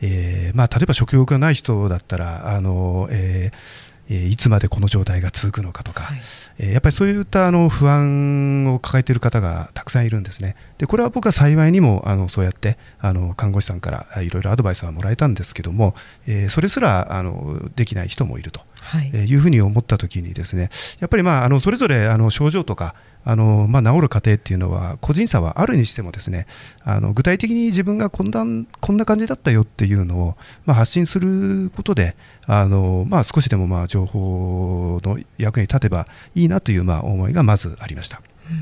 [0.00, 6.20] えーまあ、例えば食欲がない人だったらあの、えーえいつまでこの状態が続くのかとか、はい、
[6.58, 10.56] えやっぱりそういったあの不安を抱えている方がたくさんいるんですね。
[10.78, 15.94] でこれは僕は幸いにもあのそうやってあの看護師さんからいろいろアドバイスはもらえたんですけども、
[16.26, 26.46] えそれすらあのできない人もいると、はい、えいうふうに思った時にですねやっぱりまああのそれぞれあの症状とかあのまあ、治る過程っていうのは個人差はあるにしてもですね
[26.82, 28.44] あの具体的に自分がこんな
[28.80, 38.22] こんな感じだったよっていうのを、まあ、発信することであの、まあ、少しでもまあ情報の役に立てばいいなというまあ思いがまずありました。
[38.48, 38.58] うんう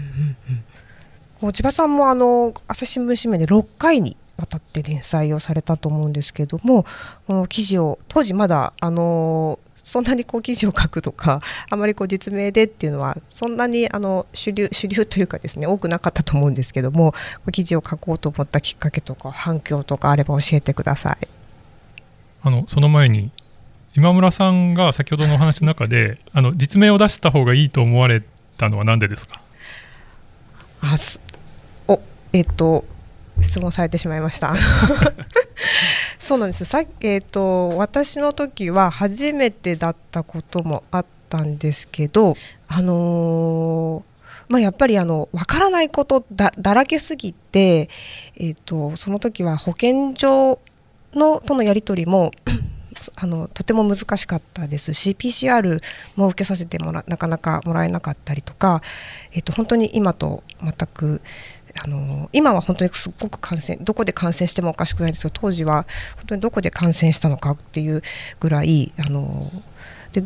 [1.46, 6.84] んうん、千葉さんもあの朝日新聞紙面で6回にわたって連載をされたと思うんですけども
[7.26, 17.14] この記事を当時まだあのそんなにこう記事を書くとかあまりこう実名でっていうのはそんなにあの主流主流というかですね多くなかったと思うんですけども
[17.52, 21.28] 記事を書こうと思ったきっかけとか反響とかあれば教えてください。
[22.42, 23.30] あのその前に
[23.96, 28.22] 今村さんが先ほどのお話の中であの実名を出した方がいいと思われ
[28.58, 29.40] たのは何でですか？
[30.82, 30.94] あ
[31.88, 32.00] お
[32.34, 32.84] えっと
[33.40, 34.54] 質問されてしまいました
[36.28, 36.66] そうなんです。
[36.66, 42.36] さえーと、私の時は初めてだったこともあったんですけど、
[42.66, 47.88] あのー、まあ、やっぱりあの分からないことだらけすぎて、
[48.36, 50.60] えーと、その時は保健所
[51.14, 52.30] のとのやり取りも
[53.16, 55.80] あのとても難しかったですし PCR
[56.14, 58.82] も受けさせてもらなかなかもらえなかったりとか、
[59.32, 61.22] えー、と本当に今と全く
[61.82, 65.86] あの今は本当にすっごく感染どこで感染してもおかしくないんですけど当時は
[66.16, 68.02] 本当にどこで感染したのかっていう
[68.40, 69.50] ぐらいあの
[70.12, 70.24] で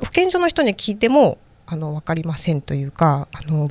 [0.00, 3.70] 保健所の人に聞いてもあの分かりませんというかあの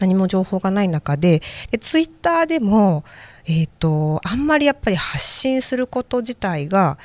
[0.00, 3.04] 何も情報がない中ででツイッターでも、
[3.44, 6.98] えーと、あんまりやっぱり発信すること自体が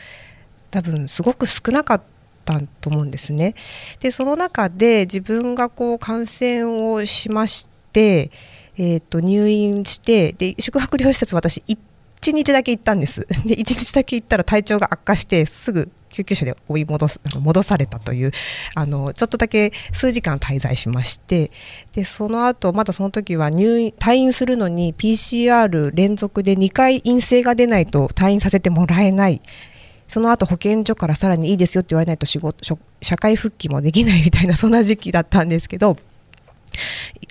[0.71, 2.01] 多分すごく少なかっ
[2.45, 3.53] たと思うんですね。
[3.99, 8.31] でその中で自分がこう感染をしまして、
[8.77, 13.27] えーと、入院してで宿泊療養施設私1日だけ行ったんです。
[13.45, 18.31] で1日だけ行ったら体調が悪化してすぐ救急車で追い戻す戻されたという
[18.73, 21.51] あのちょっとだけ数時間滞在しまして
[21.91, 29.41] でその後まだその時は入院退院するのに PCR 連続で2回陰性が出ないと退院させてもらえない。
[30.07, 32.63] その後保健所からさらにいいですよって言われないと仕事
[33.01, 35.97] 社会復帰もできないみたいなそんな時期だったんですけど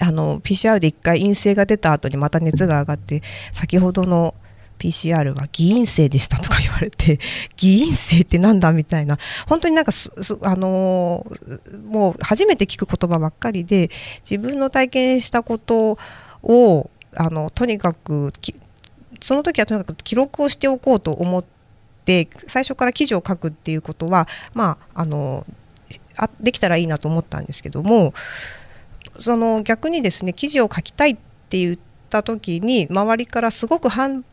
[0.01, 4.35] あの PCR で1回陰性が出た後にまた熱が上がって先ほどの
[4.79, 7.19] PCR は議員生でしたとか言われて
[7.57, 9.93] 議員生ってなんだみたいな本当になんか
[10.43, 11.27] あの、
[11.85, 13.91] もう初めて聞く言葉ばっかりで
[14.29, 15.99] 自分の体験したこと
[16.43, 18.33] をあのとにかく
[19.21, 21.45] その時はとにかく記録をしておこうと思っ
[22.05, 25.47] て最初から記事を書くっていうことはまああの
[26.41, 28.13] できたらいいなと思ったんですけども
[29.19, 31.17] その逆にですね記事を書きたいっ
[31.49, 31.79] て言っ
[32.11, 34.25] た時に周りからすごく反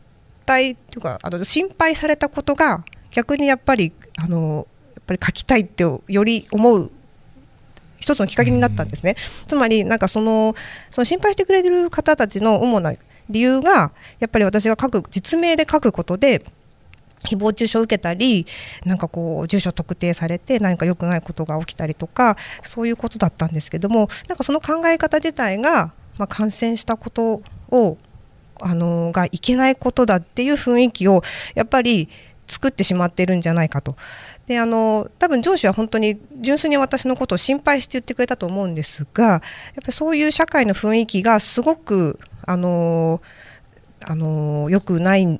[0.45, 6.91] 対というかあの心配されたことが逆にやっぱりあのやっぱり書きたいってより思う
[7.97, 9.15] 一つのきっかけになったんですね。
[9.45, 10.55] つまりなんかその
[10.89, 12.93] その心配してくれる方たちの主な
[13.29, 16.43] 理由がやっぱり私が書く実名で書くことで
[17.25, 18.45] 誹謗中傷を受けたり
[18.85, 27.97] なんかこう住所特定されて何か良くないことが起きたりとかそういうことだったんですけどもなんかその考え方自体が、まあ、感染したことを
[28.61, 31.21] あのがいけないことだっていう雰囲気を
[31.55, 32.09] やっぱり
[32.47, 33.95] 作ってしまってるんじゃないかと。
[34.45, 43.21] であの多分上司は本当に純粋に私のことを心配して言ってくれたと思うんですがやっぱりそういう社会の雰囲気がすごくあの
[44.03, 45.39] あの良くない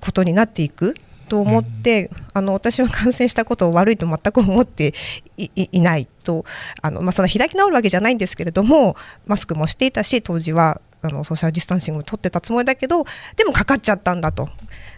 [0.00, 0.94] ことになっていく
[1.32, 4.92] と思って、うん、あの私は感染したことを悪いと全く思って
[5.38, 6.44] いないと
[6.82, 13.04] あの、まあ、その開き直るわけじゃないんですけれどもマスクもしていたし当時はあのソーシャルディスタンシングを取ってたつもりだけど
[13.36, 14.50] でもかかっちゃったんだと。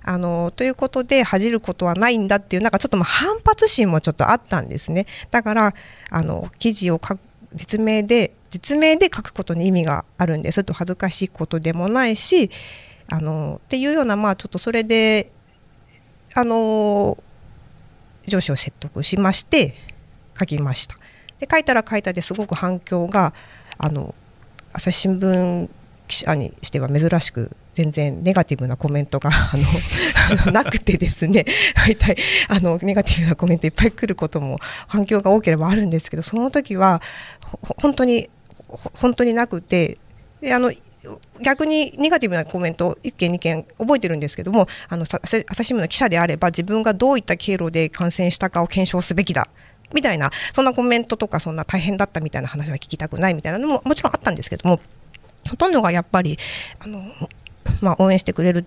[0.03, 5.75] あのということで恥じることはないんだっていうなんかちょっとま反発心もちょっとあったんですねだから
[6.11, 7.17] あの記事を書
[7.55, 12.51] 実名で実名で書くことに意味があるんですと恥ずかしいことでもないし
[13.09, 15.33] あのっていうようなまあちょっとそれで
[16.35, 17.17] あの
[18.27, 19.75] 上司を説得しまして
[20.39, 20.97] 書きました。
[21.39, 23.35] で書いたら書いたですごく反響が
[23.79, 24.15] あの
[24.73, 25.69] 朝日新聞
[26.07, 29.53] 記者にしては珍しく全然ネガティブなコメントが あ
[30.47, 31.45] の なくてですね
[31.75, 32.17] 大体
[32.49, 37.03] あのネガティブなコメントいっぱい来ることも反響が多ければあるんですけどその時は
[37.81, 38.31] 本当に
[38.69, 39.99] 本当になくて
[40.41, 40.73] であの
[41.41, 49.49] 逆にネガティブなコメント1件2件覚えてるんですけどもあの朝日新聞の記者であれば自分がどういった経路で感染したかを検証すべきだ
[49.93, 54.81] みたいなそんなコメントとかそんな大変だったみたいな話は聞きたくないみたいなのももちろんあったんですけども
[55.49, 56.39] ほとんどがやっぱり
[56.81, 57.01] あの、
[57.81, 58.67] まあ、応援してくれる。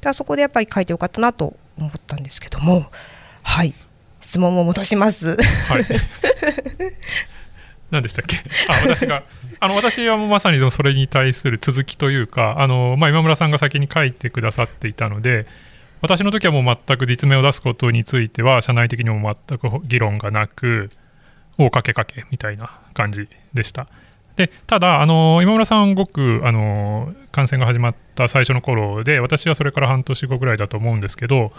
[0.00, 2.86] だそこでやっぱり書いてよかったなと思ったんですけども
[3.42, 3.74] はい。
[4.20, 5.36] 質問を戻します。
[5.36, 5.84] はい
[7.90, 8.36] 何でしたっけ？
[8.68, 9.22] あ私が
[9.60, 15.46] あの私はもうまさにそれに対する続きというかあの、まあ、今村さんが先に書いてくださっていたので
[16.00, 20.90] 私の時はもう全く実名を出すことについては社内的にも全く議論がなく
[21.58, 23.88] 大かけかけみたいな感じでした。
[24.36, 31.50] でただあの、今村さん、ごくあの感染が始まった最初の頃で、私はそれから半年後ぐらいだと思うんですけど、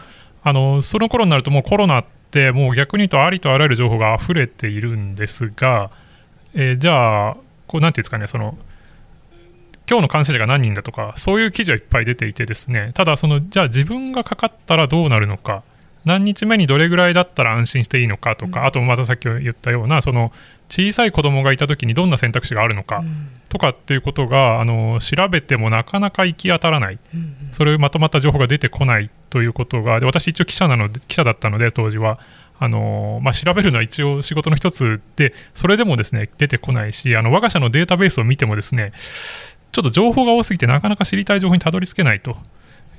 [0.43, 5.91] あのその頃になると、もうコロナって、もう逆に言うと、ありとあらゆる情報が溢れているんですが、
[6.53, 8.57] えー、じゃあ、こうなんていうんですかね、その
[9.89, 15.63] 今日の感染者が何人だとか、そういう記事はいっぱい出ていてですね、ただその、じゃあ自分がかかったらどうなるのか、
[16.05, 20.31] 何日目にどれぐらいだったら安心していいのかとか、うん、あとまたさっき言ったような、その
[20.69, 23.03] 小さい子供がいた時にどんな選択肢があるのか
[23.49, 26.99] とかっていうことがあの調べてもなかなか行き当たらない、
[27.51, 32.19] それまとまった情報が出てこないということがで私一応記者なので記者だったので当時は
[32.61, 38.91] あのまあ、調べるのは一応仕事の一つでそれでもですね出てこないしあの我が社のデータベースを見てもですね
[39.71, 42.35] ちょっと情報が多すぎてなかなか知りたい情報にたどり着けないと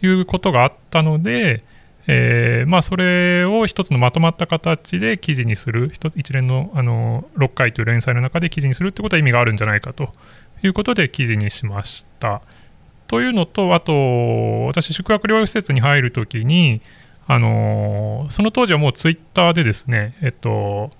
[0.02, 1.62] いうことがあったので、
[2.06, 10.10] えーまあ、それを一つのまとまった形で記事にする一連のあの6回という連載の中で記事にするってことは意味があるんじゃないかと
[10.62, 12.40] いうことで記事にしました。
[13.08, 13.92] というのとあと
[14.66, 16.80] 私宿泊療養施設に入るときに
[17.32, 20.90] あのその当時はもうツイッターでですね、えっと、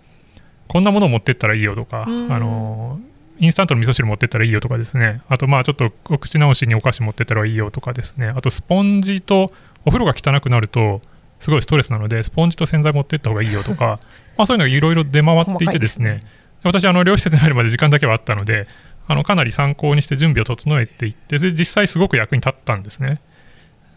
[0.69, 3.01] こんなものを持ってったらいいよとか、あの
[3.41, 9.49] インスタントの味噌汁持ってったらいいよとかですね、あとまあちょっとお口直しにお菓子持ってったらいいよとかですね、あとスポンジと
[9.85, 11.01] お風呂が汚くなると、
[11.41, 13.99] すごいストレスなので、スポンジと洗剤持ってった方がいいよとか、
[14.39, 16.21] まあそういうのがいろいろ出回っていてですね、
[16.63, 18.69] 私、あの療施設に入るまで時間だけはあったので、
[19.09, 23.19] あのかなり参考にして準備を整えていって、実際すごく役に立ったんですね。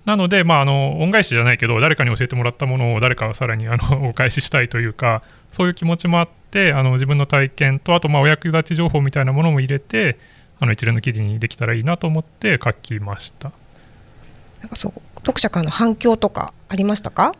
[0.06, 10.18] なので、まあ、あの恩返しじゃないけど誰かに教えてもらったものを誰かがさらにあの お返ししたいというかそういう気持ちもあってあの自分の体験とあとまあお役立ち情報みたいなものも入れて
[10.60, 13.52] あの一連の記事にできたらいいなと思って書きました。
[14.62, 17.34] なんかそう読者からの反響とかありましたか？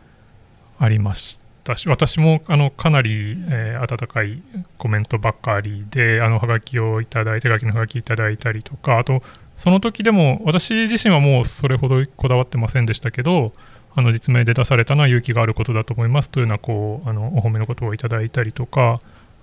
[0.78, 4.42] ありましたし私もあのかなり、えー、温かい
[4.76, 9.22] コメントばっかりであのハガキをいただいて手書きのハガキいただいたりとかあと
[9.56, 13.52] その時でも私自身はもうそれほどこだわってませんでしたけど
[13.94, 18.98] あの実名で出されたのは勇気があることだと思いますというようなこうあのお褒めのことをいただいたりとか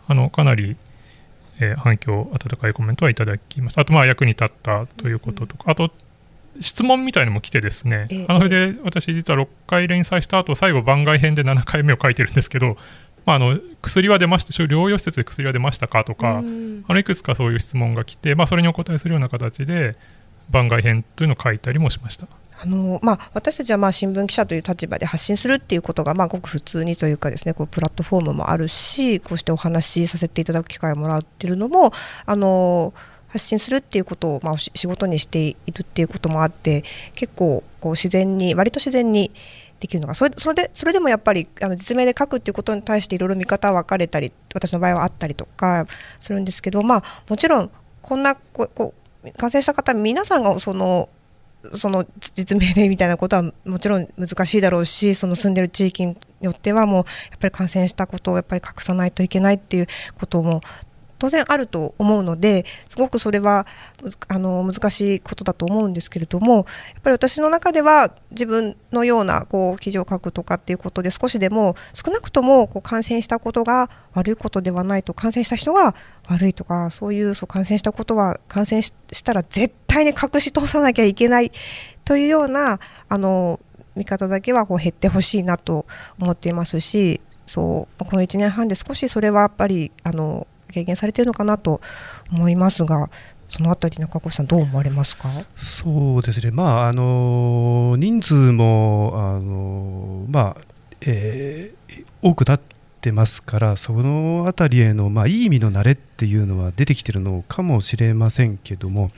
[0.08, 0.76] あのかなり、
[1.62, 5.92] えー、反響温かいコメントはいただきましたあとまあ役に立ったということとかあと
[6.60, 12.76] 質問みたいのも来てですね、あのそれで私実は6回連載した後最後番外編で7回目を書いてるんですけど
[13.26, 19.96] まあ、あの薬は出ました療養施設で薬は出ましたかとか、あのいくつかそういう質問が来て、まあ、それにお答えするような形で
[20.50, 22.28] 番外編というのを書いたりもしました。
[22.64, 31.92] あのまあ、私たちはまあ新聞記者という立場で発信するっていうことがまあごく普通にというかですねこうプラットフォームもあるしこうしてお話しさせていただく機会をもらっているのも
[32.28, 32.94] あの
[33.30, 36.84] 発信するっていうことをまあ仕事にしているっていうこともあって
[37.16, 39.32] 結構こう自然に割と自然に
[39.82, 40.14] できるのか。
[40.14, 45.88] それそれでそれでもやっぱりあの実名で書くっていうことに対していろいろ見方は分かれたり私の場合はあったりとか
[46.20, 48.94] するんですけどまあもちろんこんなここ
[49.38, 51.10] 感染した方皆さんがその
[51.74, 57.02] その実名でみたいなことはもちろん難しいだろうしその住んでる地域によってはもうや
[57.36, 60.62] っぱり感染したことをやっぱり隠さないといけないっていうことも
[61.22, 63.68] 当然あると思うのですごくそれは
[64.28, 66.66] あの難しいことだと思うんですけれどもやっ
[67.04, 75.94] ぱり私の中では自分のようなこう記事を書くとかっていうことで少しでも少なくともこう感染したことが悪いことではないと感染した人が
[76.26, 78.92] 悪いとかそういうそう感染したことは感染し
[79.24, 81.52] たら絶対に隠し通さなきゃいけない
[82.04, 82.80] というような
[83.10, 83.60] あの
[83.96, 85.86] 見方だけはこう減ってほしいなと
[86.20, 91.82] 思っていますしそうこの1年半で少しそれはやっぱりあの軽減されているのかなと
[92.32, 93.10] 思いますが。
[93.54, 95.28] そのあたり中越さんどう思われますか？
[95.58, 96.52] そうですね。
[96.52, 100.62] まああの人数もあのまあ、
[101.02, 102.62] えー、多くなっ
[103.02, 109.12] てますから、そのあたりへのまあいい意味の慣れっていうのは出てきてるのかもしれませんけども、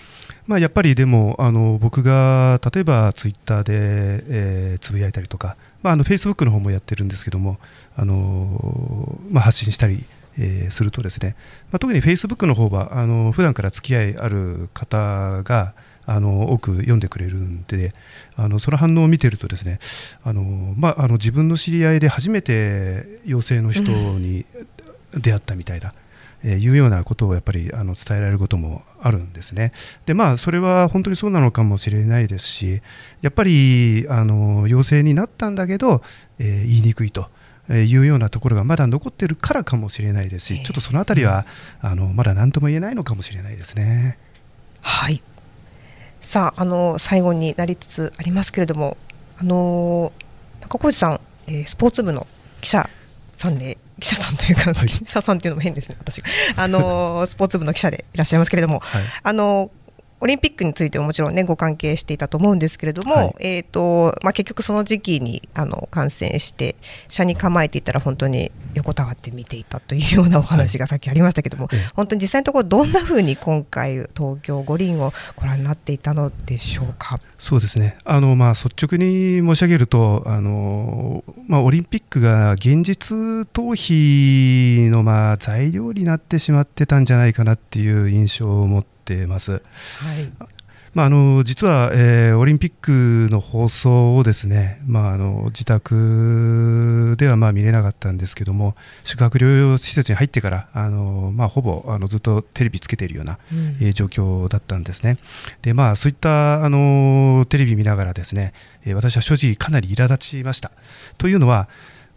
[0.47, 3.73] まあやっぱりでもあの僕が例えばツイッターで、
[4.29, 7.59] えー、つぶやいたりとか、まああのフェイスブックの方もやってるんですけども、
[7.95, 10.03] あのまあ発信したり。
[10.37, 11.35] えー、するとですね、
[11.71, 15.73] まあ、特にフェイスブックの方はあの普段から付き合いある方が
[16.05, 17.93] あの多く読んでくれるんで
[18.35, 19.79] あのその反応を見てるとですね
[20.23, 20.41] あの、
[20.77, 24.45] まあ、あの自分の知り合いで初めて陽性の人に
[25.13, 25.93] 出会ったみたいな、
[26.43, 29.71] えー、いうようなことをやっぱりあの伝えられることもあるんですね。
[30.05, 32.81] でまあそれは本当にそうなのかもしれないですし
[33.21, 36.01] やっぱりあの陽性になったんだけど、
[36.39, 37.29] えー、言いにくいと。
[37.69, 41.45] いうようなところがまだ残っているからかもしれないですし、ちょっとそのあたりは、
[41.81, 44.17] あのまだ何とも言えないのかもしれないですね。
[44.81, 45.21] はい。
[46.21, 48.97] さああの最後になりつつありますけれども、
[49.37, 50.11] あの
[50.67, 52.27] 高小路さん、えー、スポーツ部の
[52.61, 52.89] 記者
[53.35, 56.21] さんで記者さんというか、はい、記者さんっていうのも変ですね、私
[56.55, 59.71] あの スポーツ部の記者でいらっしゃいますけれども、はい、あの
[60.23, 66.77] オリンピックについてももちろんねご関係していたと思うんですけれども、はい、えーとまあ、結局その時期にあの感染して
[67.09, 77.19] 車に構えていたら本当に横たわって見ていたというようなお話がさっきありましたけども、はい、本当に実際のところどんなふうに今回東京五輪をご覧になっていたのでしょうか？
[77.37, 77.97] そうですね。
[78.05, 83.13] あの、まあ、率直に申し上げるとあの、まあ、オリンピックが現実
[83.51, 88.92] 逃避のまあ材料になってしまってたんじゃないかなっていう印象を持って
[89.27, 89.51] ます。
[89.51, 90.53] はい
[90.93, 105.17] まあ、あの実は、えー、オリンピックの放送をですね、まあ、あの自宅ではまあ見れなかったんですけども宿泊療養施設に入ってからあの、まあ、ほぼあのずっとテレビつけているような、うん、えー、状況だったんですね。
[105.63, 108.53] でまあ、そういったあのテレビ見ながらですね、
[108.85, 110.71] えー、私は正直かなり苛立ちました。
[111.17, 111.69] というのは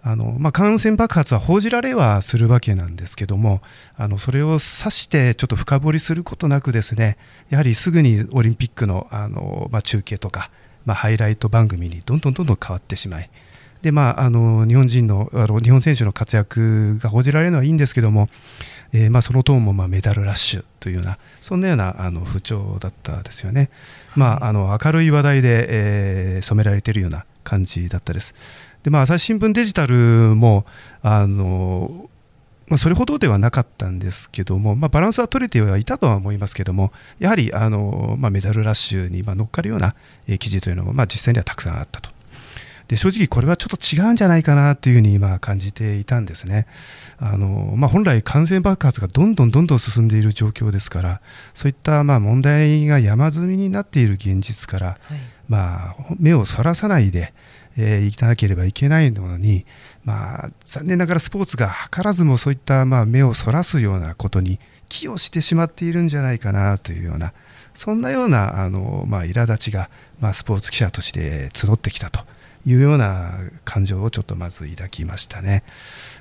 [0.08, 3.60] あのまあ、感染爆発は報じられはするわけなんですけども
[3.96, 7.18] あのそれを指してちょっと深掘りすることなくですね
[7.50, 10.48] やはりすぐにオリンピックのあの、まあ、中継とか、
[10.84, 13.28] まあ、ハイライト番組にどんどんどんどん変わってしまい
[13.82, 18.28] で、まあ、あの日本人のあの日本選手の活躍が報じられるのはいいんですけども、
[18.92, 23.70] えー、まあそのトーンもまメダルラッシュというようなそんなようなあの風潮だったですよね、
[24.14, 28.34] まあ、あの明るい話題で、えー、染められているような感じだったです。
[28.86, 29.94] でまあ、朝日新聞デジタル
[30.36, 30.64] も
[31.02, 32.08] あの、
[32.68, 39.96] まあ、それほどではなかったんですけども、まあ、バランスは取れてはいたとは思いますけどもやはりあの、まあ、メダルラッシュに乗っかるような
[40.38, 42.10] 記事というのも、まあ、実際にはたくさんあったと。
[42.86, 46.68] で正直これはちょっと違うんじゃないかなというふうに今感じていたんですね。
[47.18, 51.20] あのまあ、本来感染爆発がどんどんどんどん進んでいる状況ですから
[51.54, 55.18] そういったまあ問題が山積みになっている現実から、はい、
[55.48, 57.34] まあ、目をそらさないで、
[57.76, 59.66] えー、行かなければいけないのに、
[60.04, 64.58] まあ、残念ながらスポーツが図らずもそういったまあ目をそらすようなことに
[64.88, 67.32] 寄与してしまっているんじゃないかなというような
[67.74, 72.20] そんなようなあの、まあ、苛立ちが、まあ、スポーツ記者として募ってきたと
[72.64, 75.62] いうような感情をちょっとまず抱きましたね。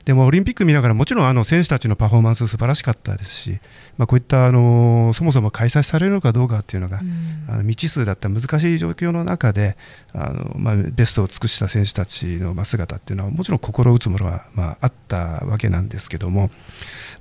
[0.06, 3.60] でもオリンピック見ながらもちろんあの選手たちのパフォーマンス素晴らしかったですし、
[3.98, 9.78] まあ、こういったあのそもそも開催されるのかどうかっていうのが、うん、あの未知数だった難しい状況の中で
[10.14, 16.52] あの、まあ、ベストを尽くした選手たちの姿っていうのはもちろん心打つものは、まあ、あったわけなんですけども、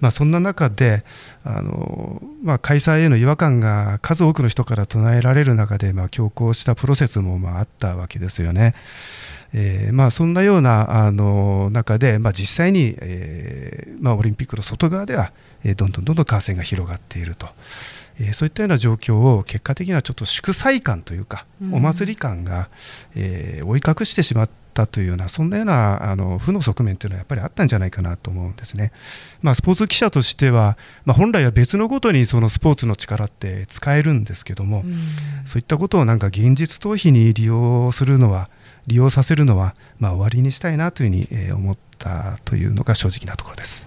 [0.00, 1.04] まあ、そんな中で
[1.42, 8.74] あの、まあ、開催への違和感が数多くの人から唱えられる中で、まあ、強行したプロセスもまああったわけですよね。
[9.56, 15.32] えーまあ、そんなようなあの中で、まあ、実際に、えーまあ、オリンピックの外側では、
[15.62, 17.46] えー、どんどんどんどん感染が広がっていると、
[18.18, 22.68] えー、そういったような状況を結果的にはちょっと祝祭感というか、お祭り感が、
[23.14, 28.92] えー、追い隠してしまったというようなそんなようなあの負の側面というのはやっぱりあったんじゃないかなと思うんですね。
[29.40, 34.84] まあ、スポーツ記者としては、まあ、本来は別のことにそのスポーツの力って使えるんですけども、
[35.46, 38.50] そういったことをなんか現実逃避に利用するのは
[38.86, 43.86] 利用させるのは、まあ、終わりにしたいなというふうに、え思ったというのが正直なところです。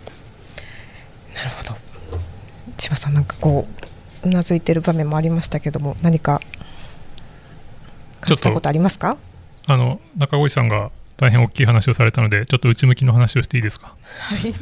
[1.36, 1.76] なるほど
[2.78, 3.68] 千葉さんなんかこ
[4.24, 6.42] ううなずいてる場面もありましたけども何か
[8.22, 9.18] 感じたことありますか？
[9.68, 14.54] あの中越さんが大変大きい話をされたのでちょっと内向きの話をしていいですか、はい、 い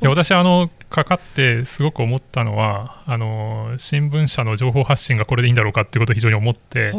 [0.00, 6.92] や私あのかかってすごく思ったのはあの新聞社の情報発信がこれでいいんだろうかっていうことを非常に思って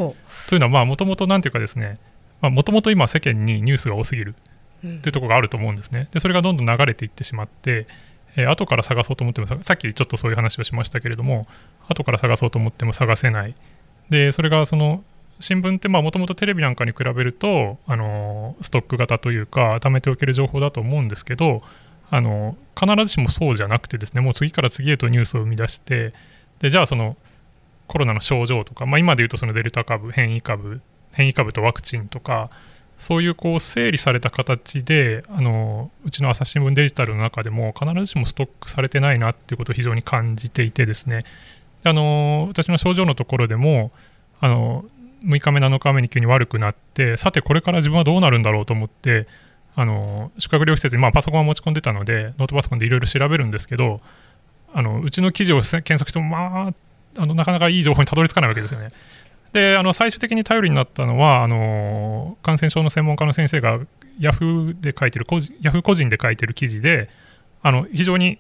[0.48, 2.00] というのはもともと何ていうかですね
[2.42, 4.36] もともと今世間にニュースが多すぎる
[4.82, 6.10] というところがあると思うんですね。
[6.12, 7.86] でそれがどんどん流れていってしまって、
[8.36, 11.48] えー、後から探そうと思ってもさっきちょっとそういう話をしましたけれども
[11.88, 13.56] 後から探そうと思っても探せない。
[14.10, 15.04] でそれがその
[15.44, 21.60] 新聞ってもともとテレビなんかに比べるとあのストック型というか貯めておける情報だと思うんですけど
[22.10, 26.14] あの必ずしもそうじゃなくてですねもう次から次へとニュースを生み出して
[26.60, 27.18] でじゃあその
[27.88, 30.82] コロナの症状とか、まあ、今でいうとそのデルタ株変異株
[31.12, 32.50] 変異株とワクチンとか
[32.98, 41.20] そういうこう整理された形であのうちの朝日新聞デジタルの中でも必ずしもストックされてないなっていうことを非常に感じていてですね。
[41.84, 43.92] あの私の症状のところでも
[44.40, 44.86] あの
[45.26, 49.26] 6日目7日目に急に悪くなってさてこれから自分はどうなるんだろうと思って
[49.76, 54.02] あの宿泊療養施設に、まあ、パソコンを持ち込んでたのでノートパソコンでいろいろ調べるんですけど
[54.74, 56.74] あのうちの記事を検索してもまあ
[57.16, 58.88] あのなかなかいい情報にたどり着かないわけですよね。
[59.52, 63.80] であの最終的に頼りになったのはあの感染症の専門家の先生が
[64.20, 65.28] ヤフーで書いてる
[65.62, 67.08] ヤフー個人で書いてる記事で
[67.62, 68.40] あの非常に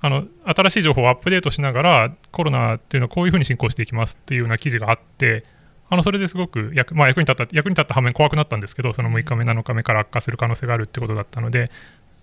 [0.00, 5.42] あの新しい情報をアップデートしながらコロナっていうのはこういうふうに進行していきますっていうような記事があって
[5.90, 11.70] あのそれですごく役,、まあ、役に立った役に立った反面怖くなったんですけどその6日目7日目から悪化する可能性があるってことだったので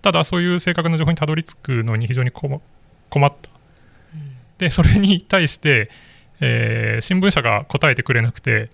[0.02, 2.60] ただそういう正確な情報にたどり着くのに非常に困っ
[3.10, 3.50] た。
[4.58, 5.90] でそれに対して
[6.40, 8.68] えー新聞社が答えてくれなくて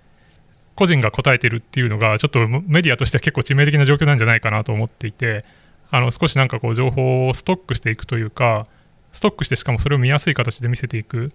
[0.74, 5.42] 個人が答えてるっていうのがちょっとメディアとしては結構致命的な状況なんじゃないかなと思っていて
[5.90, 8.64] あの少しなんかこう情報をストックしていくというか
[9.12, 11.28] ストックしてしかもそれを見やすい形で見せていく。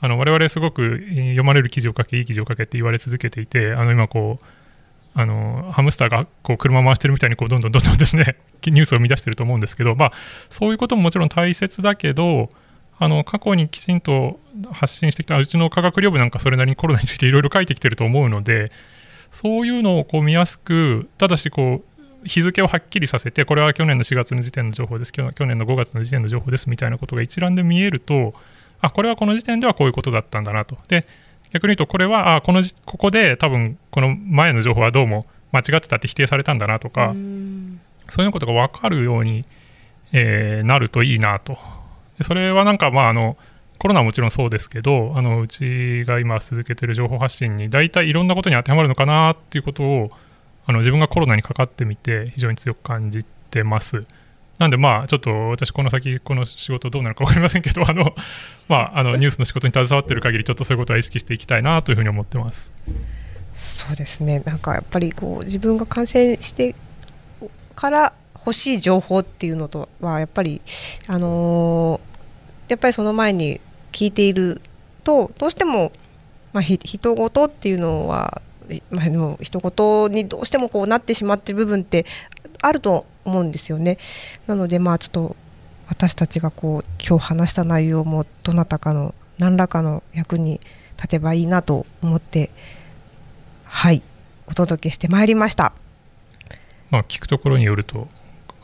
[0.00, 4.44] あの我々すごく読まれる記事を書けいい記事を書けって言われ続けていてあの今こう
[5.18, 8.36] あのハムスターがこう車回してるみたいにこうどんどんどんどんですね
[8.66, 10.12] ニュースを生み出してると思うんですけど、まあ、
[10.50, 12.50] そういうことももちろん大切だけど
[12.98, 14.38] あの過去にきちんと
[14.72, 18.68] 発信してきたうちの科学寮部なんかそれなりにコロナについていろいろ書いてきてると思うので
[19.30, 28.32] そういうのをこう見やすくただしこう日付をはっきりさせてこれは去年の4月の時点の情報です去年の5月の時点の情報ですみたいなことが一覧で見えると
[28.80, 30.76] あこれはこの時点ではこういうことだったんだなと。
[30.88, 31.02] で
[31.52, 37.14] 逆に言うとこれはあこのじここで多分この前の情報はどうも間違ってたって否定されたんだなとか
[38.08, 39.44] そういうことが分かるように、
[40.12, 41.58] えーなるといいなと。
[42.18, 43.36] でそれはなんかまああの
[43.78, 50.08] コロナはもちろんそうですけどあのうちが今続けている情報発信に大体いろんなことに当てはまるのかなっていうことを
[50.66, 54.04] あの自分がコロナにかかってみて非常に強く感じてます。
[54.58, 58.14] なんでまあちょっと私この先この仕事どうなるか分かりませんけどあの
[58.68, 62.72] まああの ニュースの仕事に携わっている限りちょっとそういうことは意識していきたいなというふうに思ってます。
[63.54, 66.74] そうですねなんかやっぱりこう自分が感染して
[67.74, 70.60] から欲しい情報っていうのとはやっぱり
[71.06, 72.16] あのー
[72.68, 73.60] やっぱりその前に
[73.92, 74.60] 聞いている
[75.04, 75.92] とどうしても
[76.52, 78.42] まあひ人事っていうのは
[78.90, 82.04] まあでも人事にどうしてもこうなってしまってる部分って
[82.60, 83.98] あると思うんですよね。
[84.46, 85.36] なのでまあちょっと
[85.88, 90.60] 私たちがこう今日話した内容もどなたかの何らかの役に
[90.96, 92.50] 立てばいいなと思って
[93.64, 94.02] はい
[94.46, 95.72] お届けしてまいりました。
[96.90, 98.08] まあ聞くところによると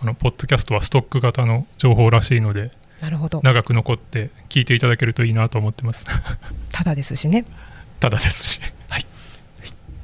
[0.01, 3.41] あのポッドキャストはストック型の情報らしいのでなるほど。
[3.43, 6.07] 長く残って聞いていただけるといいなと思ってます。
[6.71, 7.45] ただですしね。
[7.99, 9.07] ただですし、はい、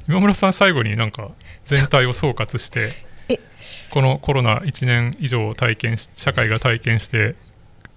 [0.07, 1.29] 今村さん最後になんか
[1.65, 3.08] 全体を総括してえ
[3.91, 7.35] このコロナ1年以上体験し社会が体験して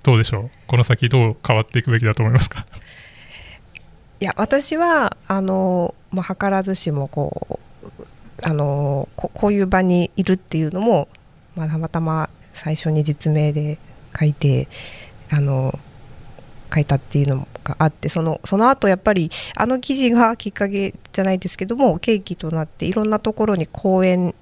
[0.02, 0.50] どうでしょう？
[0.66, 2.66] この先どう変わっていくべきだと思いますか？
[4.20, 7.58] いや私はあの、まあ、図らずしもこ
[7.98, 7.98] う
[8.42, 11.08] あのここういう場にいるっていうのも、
[11.56, 13.78] まあ、たまたま最初に実名で
[14.18, 14.68] 書いて
[15.30, 15.78] あの
[16.72, 24.34] 書いたっていうのがあってそのその後やっぱりあの記事がきっかけじゃないですけども契機となっていろんなところに講演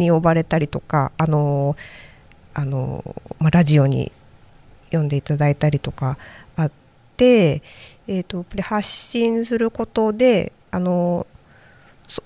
[0.00, 1.76] に呼ばれたりとかあの
[2.54, 3.04] あの、
[3.38, 4.10] まあ、ラジオに
[4.86, 6.18] 読んでいただいたりとか
[6.56, 6.72] あっ
[7.16, 7.62] て、
[8.08, 11.26] えー、とやっぱり発信することであの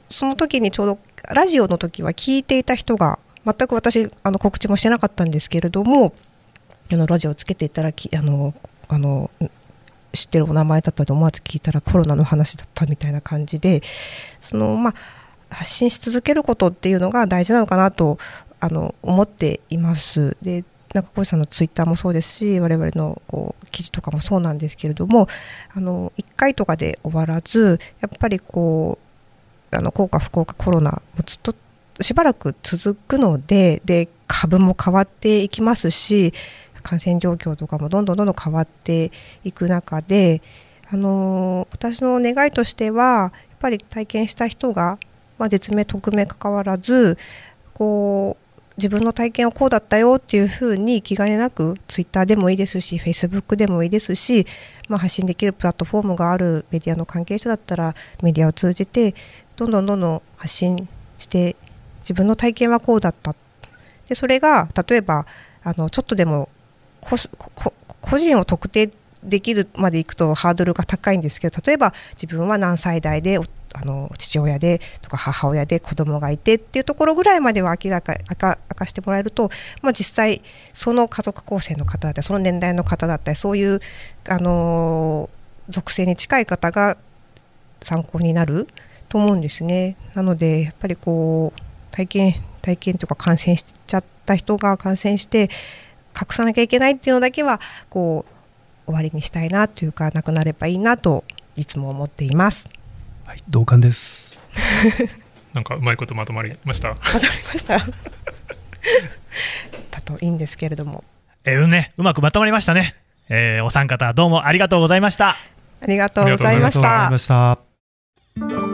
[0.09, 0.99] その時にちょうど
[1.35, 6.15] ラジオの時は聞いていた人が全く私あの告知もしてなかったんですけれども
[6.91, 8.55] あのラジオをつけていたらきあの
[8.89, 9.31] あの
[10.13, 13.83] 知ってるお名前だったと思わず聞いたらコロナの話だったみたいな感じで
[14.41, 14.95] そのまあ
[15.55, 18.19] 発信し続けることっていうのが大事なのかなと
[18.61, 20.37] あの思っています。
[20.43, 25.27] でなんか小石さんのツイッターもそうですし我々のこう記事とかもそうなんですけれども
[25.75, 28.99] あの1回とかで終わらずやっぱりこ
[29.73, 31.55] うあの効果不効果コロナもずっと
[32.01, 36.33] しばらく続くのでで株も変わっていきますし
[36.85, 39.11] 感染状況とかもどんどんどんどん変わって
[39.43, 40.43] いく中で、
[40.89, 44.99] あの私の願いとしてはやっぱり体験した人が、
[45.39, 47.19] まあ、実名匿名関わらず
[47.73, 48.45] こう
[48.77, 54.47] 自分の体験はこうだったよっていうふうに気兼ねなくツイッターでもいいですしフェイスブックでもいいですし、
[54.89, 59.15] まあ、発信できるプラットフォームがあるメディアの関係者だったらメディアを通じて
[59.57, 61.57] どんどんどんどん発信して
[62.01, 63.35] 自分の体験はこうだった。
[64.09, 65.25] でそれが例えば
[65.63, 66.51] あのちょっとでも
[67.01, 68.91] 個人を特定
[69.25, 79.51] できるまでいくとハードルが高いんですけど例えば自分は何歳代であの父親でとか母親で子供がいてっていうところぐらいまでは明らか明か明かしてもらえると、
[79.83, 83.81] まあ、実際その家族構成の方だったりその年代の方だったりそういう、
[84.29, 85.29] あの
[85.69, 86.97] 属性に近い方が
[87.81, 88.69] 参考になる
[89.09, 89.97] と思うんですね。
[90.15, 91.61] なのでやっぱりこう
[91.91, 95.51] 体験体験とか感染しちゃった人が感染して
[96.19, 97.61] 隠さなきゃいけないっていうのだけは
[97.91, 98.34] こう
[98.87, 101.25] 終わりにしたいなというかなくなればいいなと
[101.57, 102.69] いつも思っています。
[103.27, 104.39] はい、同感です。
[105.55, 106.89] なんかうまいことまとまりました？
[106.91, 107.79] わかりました。
[109.91, 111.05] だといいんですけれども。
[111.45, 112.97] えーうんね、うまくまとまりましたね。
[113.29, 115.31] えーお三方どうもありがとうございました。
[115.31, 117.57] ありがとうございましありがとうござ
[118.57, 118.74] いた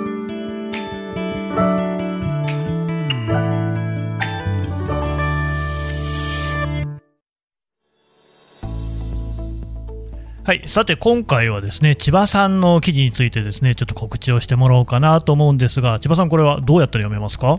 [10.50, 17.58] はい、さて今回はですね千葉さんの記事についてですねちょっと告知をしてもらおうかなと思うんですが千葉さんこれはどうやったら読めますか？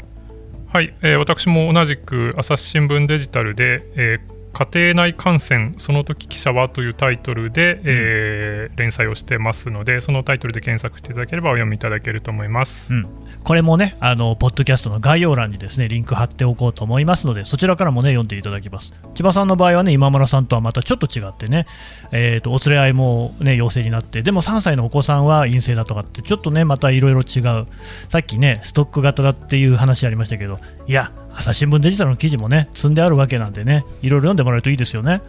[0.67, 13.07] はい、えー私も同じく朝日新聞デジタルで、えー家庭内感染その時記者はというタイトルで、えー連載をしてますのでそのタイトルで検索していただければお読みいただけると思います、うん、
[13.43, 18.93] これもねあのポッドキャストの概要欄にですねリンク貼っておこうと思いますのでそちらからもね読んでいただきます。
[19.13, 21.65] 千葉さんの場合はね今村さんとはまたちょっと違ってね、
[22.11, 27.67] えー、とお連れ合いもね陽性になってでも3歳のお子さんは陰性だとかってちょっとねまたいろいろ違う。
[28.09, 31.11] さっきねストック型だっていう話ありましたけどいや
[31.41, 35.21] 朝日新聞デジタルの記事もね積んであるわけなんでねいろいろ読んでもらえるといいですよね。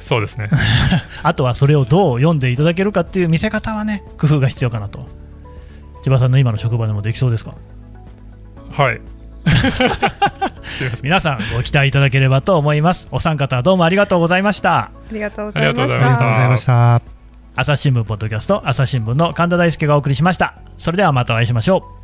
[0.00, 0.50] そうですね。
[1.22, 5.06] あとはそれをどう読んでいただけるかっていう見せ方はね工夫が必要かなと。
[6.02, 7.54] 千葉さんの今の職場でもできそうですか？
[8.70, 9.00] はい。
[11.02, 13.08] 皆さんご期待いただければと思います。
[13.10, 14.76] お三方どうもありがとうございました。
[14.78, 16.08] ありがとうございましありがとうございました。
[16.08, 17.02] ありがとうございました。
[17.56, 20.54] 朝日新聞ポッドキャスト朝日新聞の神田大輔がお送りしました。
[20.76, 22.03] それではまたお会いしましょう